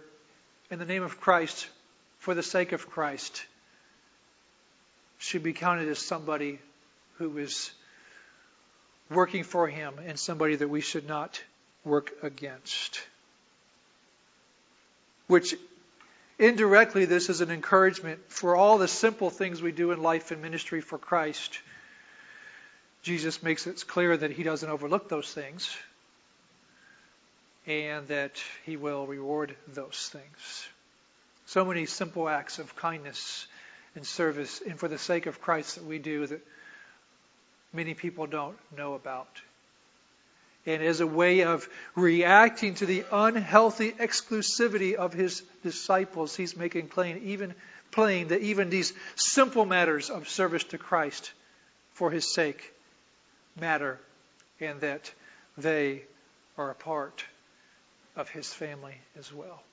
in 0.71 0.79
the 0.79 0.85
name 0.85 1.03
of 1.03 1.19
Christ 1.19 1.67
for 2.19 2.33
the 2.33 2.43
sake 2.43 2.71
of 2.71 2.89
Christ 2.89 3.45
should 5.19 5.43
be 5.43 5.53
counted 5.53 5.87
as 5.89 5.99
somebody 5.99 6.59
who 7.17 7.37
is 7.37 7.71
working 9.09 9.43
for 9.43 9.67
Him 9.67 9.95
and 10.05 10.19
somebody 10.19 10.55
that 10.55 10.69
we 10.69 10.81
should 10.81 11.07
not 11.07 11.41
work 11.87 12.11
against. 12.23 13.01
Which 15.27 15.55
indirectly, 16.39 17.05
this 17.05 17.29
is 17.29 17.41
an 17.41 17.51
encouragement 17.51 18.19
for 18.29 18.55
all 18.55 18.77
the 18.77 18.87
simple 18.87 19.29
things 19.29 19.61
we 19.61 19.71
do 19.71 19.91
in 19.91 20.01
life 20.01 20.31
and 20.31 20.41
ministry 20.41 20.81
for 20.81 20.97
Christ. 20.97 21.59
Jesus 23.01 23.41
makes 23.41 23.67
it 23.67 23.85
clear 23.87 24.15
that 24.15 24.31
He 24.31 24.43
doesn't 24.43 24.69
overlook 24.69 25.09
those 25.09 25.31
things 25.31 25.75
and 27.65 28.07
that 28.07 28.41
He 28.65 28.77
will 28.77 29.05
reward 29.05 29.55
those 29.67 30.09
things. 30.11 30.67
So 31.45 31.65
many 31.65 31.85
simple 31.85 32.27
acts 32.27 32.59
of 32.59 32.75
kindness 32.75 33.47
and 33.95 34.05
service, 34.05 34.61
and 34.65 34.79
for 34.79 34.87
the 34.87 34.97
sake 34.97 35.25
of 35.25 35.41
Christ 35.41 35.75
that 35.75 35.83
we 35.83 35.97
do 35.97 36.27
that 36.27 36.45
many 37.73 37.93
people 37.93 38.27
don't 38.27 38.57
know 38.75 38.93
about. 38.93 39.41
And 40.67 40.83
as 40.83 40.99
a 40.99 41.07
way 41.07 41.43
of 41.43 41.67
reacting 41.95 42.75
to 42.75 42.85
the 42.85 43.05
unhealthy 43.09 43.93
exclusivity 43.93 44.95
of 44.95 45.13
his 45.13 45.41
disciples, 45.63 46.35
he's 46.35 46.57
making 46.57 46.89
plain 46.89 47.21
even 47.23 47.55
plain 47.89 48.27
that 48.27 48.41
even 48.41 48.69
these 48.69 48.91
simple 49.15 49.65
matters 49.65 50.09
of 50.09 50.27
service 50.27 50.65
to 50.65 50.77
Christ 50.77 51.31
for 51.93 52.11
his 52.11 52.31
sake 52.31 52.73
matter 53.59 53.97
and 54.59 54.81
that 54.81 55.11
they 55.57 56.03
are 56.57 56.69
a 56.69 56.75
part 56.75 57.23
of 58.17 58.29
his 58.29 58.53
family 58.53 58.95
as 59.17 59.31
well. 59.31 59.63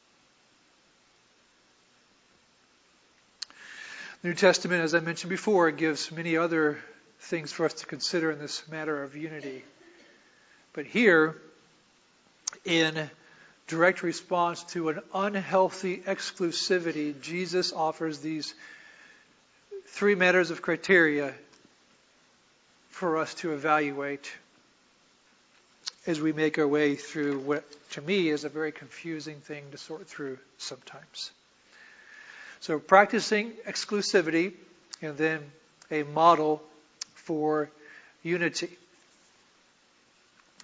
The 4.23 4.29
New 4.29 4.35
Testament, 4.35 4.83
as 4.83 4.95
I 4.95 5.01
mentioned 5.01 5.31
before, 5.31 5.71
gives 5.73 6.13
many 6.13 6.37
other 6.37 6.79
things 7.19 7.53
for 7.53 7.67
us 7.67 7.75
to 7.75 7.87
consider 7.87 8.31
in 8.31 8.39
this 8.39 8.67
matter 8.69 9.03
of 9.03 9.17
unity. 9.17 9.65
But 10.75 10.87
here, 10.87 11.37
in 12.65 13.09
direct 13.69 14.03
response 14.03 14.63
to 14.65 14.91
an 14.91 15.01
unhealthy 15.15 15.99
exclusivity, 15.99 17.21
Jesus 17.21 17.73
offers 17.73 18.19
these 18.19 18.55
three 19.87 20.17
matters 20.17 20.51
of 20.51 20.63
criteria 20.63 21.33
for 22.91 23.19
us 23.19 23.35
to 23.35 23.53
evaluate 23.53 24.31
as 26.07 26.21
we 26.21 26.33
make 26.33 26.59
our 26.59 26.69
way 26.69 26.97
through 26.97 27.39
what 27.39 27.65
to 27.91 28.03
me 28.03 28.29
is 28.29 28.45
a 28.45 28.49
very 28.49 28.73
confusing 28.73 29.41
thing 29.41 29.65
to 29.71 29.79
sort 29.79 30.07
through 30.07 30.39
sometimes. 30.59 31.31
So 32.61 32.79
practicing 32.79 33.53
exclusivity 33.67 34.53
and 35.01 35.17
then 35.17 35.41
a 35.91 36.03
model 36.03 36.63
for 37.15 37.71
unity. 38.23 38.77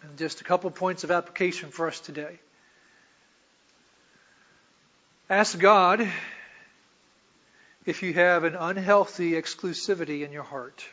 And 0.02 0.16
just 0.16 0.40
a 0.40 0.44
couple 0.44 0.70
points 0.70 1.04
of 1.04 1.10
application 1.10 1.70
for 1.70 1.88
us 1.88 2.00
today. 2.00 2.38
Ask 5.28 5.58
God 5.58 6.08
if 7.86 8.02
you 8.02 8.12
have 8.14 8.44
an 8.44 8.54
unhealthy 8.54 9.32
exclusivity 9.32 10.24
in 10.24 10.32
your 10.32 10.42
heart. 10.42 10.84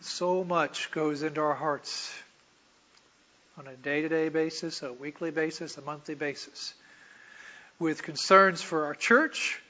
So 0.00 0.44
much 0.44 0.90
goes 0.92 1.22
into 1.22 1.40
our 1.40 1.54
hearts 1.54 2.12
on 3.58 3.66
a 3.66 3.74
day 3.74 4.02
to 4.02 4.08
day 4.08 4.28
basis, 4.28 4.82
a 4.82 4.92
weekly 4.92 5.30
basis, 5.30 5.76
a 5.76 5.82
monthly 5.82 6.14
basis, 6.14 6.74
with 7.78 8.02
concerns 8.02 8.62
for 8.62 8.86
our 8.86 8.94
church, 8.94 9.60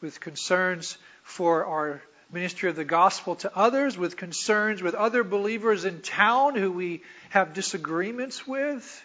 with 0.00 0.20
concerns 0.20 0.98
for 1.22 1.64
our 1.64 2.02
ministry 2.32 2.68
of 2.68 2.76
the 2.76 2.84
gospel 2.84 3.36
to 3.36 3.56
others, 3.56 3.96
with 3.96 4.16
concerns 4.16 4.82
with 4.82 4.94
other 4.94 5.22
believers 5.22 5.84
in 5.84 6.00
town 6.00 6.54
who 6.54 6.72
we 6.72 7.02
have 7.30 7.54
disagreements 7.54 8.46
with. 8.46 9.04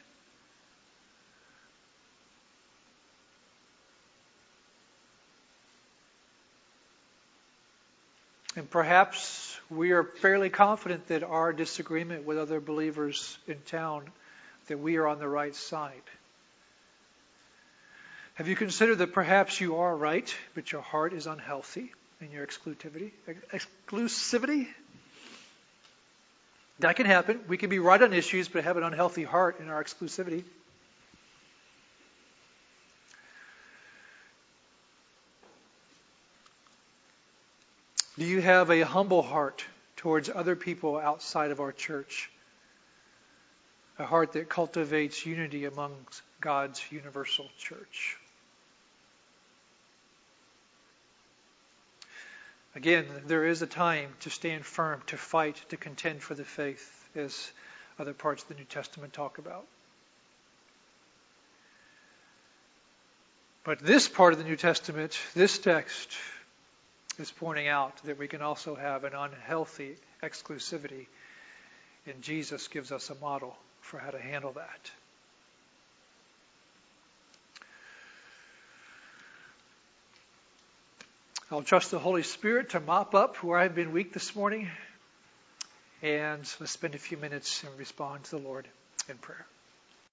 And 8.55 8.69
perhaps 8.69 9.57
we 9.69 9.91
are 9.91 10.03
fairly 10.03 10.49
confident 10.49 11.07
that 11.07 11.23
our 11.23 11.53
disagreement 11.53 12.25
with 12.25 12.37
other 12.37 12.59
believers 12.59 13.37
in 13.47 13.57
town, 13.65 14.03
that 14.67 14.77
we 14.77 14.97
are 14.97 15.07
on 15.07 15.19
the 15.19 15.27
right 15.27 15.55
side. 15.55 15.93
Have 18.33 18.47
you 18.47 18.55
considered 18.55 18.97
that 18.97 19.13
perhaps 19.13 19.61
you 19.61 19.77
are 19.77 19.95
right, 19.95 20.35
but 20.53 20.71
your 20.71 20.81
heart 20.81 21.13
is 21.13 21.27
unhealthy 21.27 21.91
in 22.21 22.31
your 22.31 22.45
exclusivity? 22.45 23.11
Exclusivity? 23.53 24.67
That 26.79 26.95
can 26.95 27.05
happen. 27.05 27.39
We 27.47 27.57
can 27.57 27.69
be 27.69 27.79
right 27.79 28.01
on 28.01 28.13
issues, 28.13 28.47
but 28.47 28.63
have 28.63 28.77
an 28.77 28.83
unhealthy 28.83 29.23
heart 29.23 29.59
in 29.59 29.69
our 29.69 29.83
exclusivity. 29.83 30.43
Do 38.17 38.25
you 38.25 38.41
have 38.41 38.69
a 38.69 38.81
humble 38.81 39.21
heart 39.21 39.63
towards 39.95 40.29
other 40.29 40.55
people 40.55 40.97
outside 40.97 41.51
of 41.51 41.59
our 41.59 41.71
church? 41.71 42.29
A 43.97 44.05
heart 44.05 44.33
that 44.33 44.49
cultivates 44.49 45.25
unity 45.25 45.65
amongst 45.65 46.21
God's 46.39 46.81
universal 46.91 47.47
church. 47.57 48.17
Again, 52.75 53.05
there 53.25 53.45
is 53.45 53.61
a 53.61 53.67
time 53.67 54.13
to 54.21 54.29
stand 54.29 54.65
firm, 54.65 55.01
to 55.07 55.17
fight, 55.17 55.61
to 55.69 55.77
contend 55.77 56.23
for 56.23 56.35
the 56.35 56.45
faith, 56.45 57.09
as 57.15 57.51
other 57.99 58.13
parts 58.13 58.43
of 58.43 58.49
the 58.49 58.55
New 58.55 58.63
Testament 58.63 59.11
talk 59.11 59.37
about. 59.37 59.65
But 63.63 63.79
this 63.79 64.07
part 64.07 64.33
of 64.33 64.39
the 64.39 64.45
New 64.45 64.55
Testament, 64.55 65.19
this 65.35 65.59
text, 65.59 66.09
is 67.19 67.29
pointing 67.29 67.67
out 67.67 68.01
that 68.03 68.17
we 68.17 68.27
can 68.27 68.41
also 68.41 68.73
have 68.73 69.03
an 69.03 69.13
unhealthy 69.13 69.97
exclusivity, 70.23 71.07
and 72.07 72.21
Jesus 72.21 72.67
gives 72.69 72.91
us 72.91 73.09
a 73.09 73.15
model 73.15 73.55
for 73.81 73.99
how 73.99 74.09
to 74.09 74.19
handle 74.19 74.53
that. 74.53 74.91
I'll 81.53 81.61
trust 81.61 81.91
the 81.91 81.99
Holy 81.99 82.23
Spirit 82.23 82.69
to 82.69 82.79
mop 82.79 83.13
up 83.13 83.43
where 83.43 83.59
I've 83.59 83.75
been 83.75 83.91
weak 83.91 84.13
this 84.13 84.37
morning, 84.37 84.69
and 86.01 86.49
let's 86.61 86.71
spend 86.71 86.95
a 86.95 86.97
few 86.97 87.17
minutes 87.17 87.61
and 87.65 87.77
respond 87.77 88.23
to 88.23 88.37
the 88.37 88.41
Lord 88.41 88.69
in 89.09 89.17
prayer. 89.17 89.45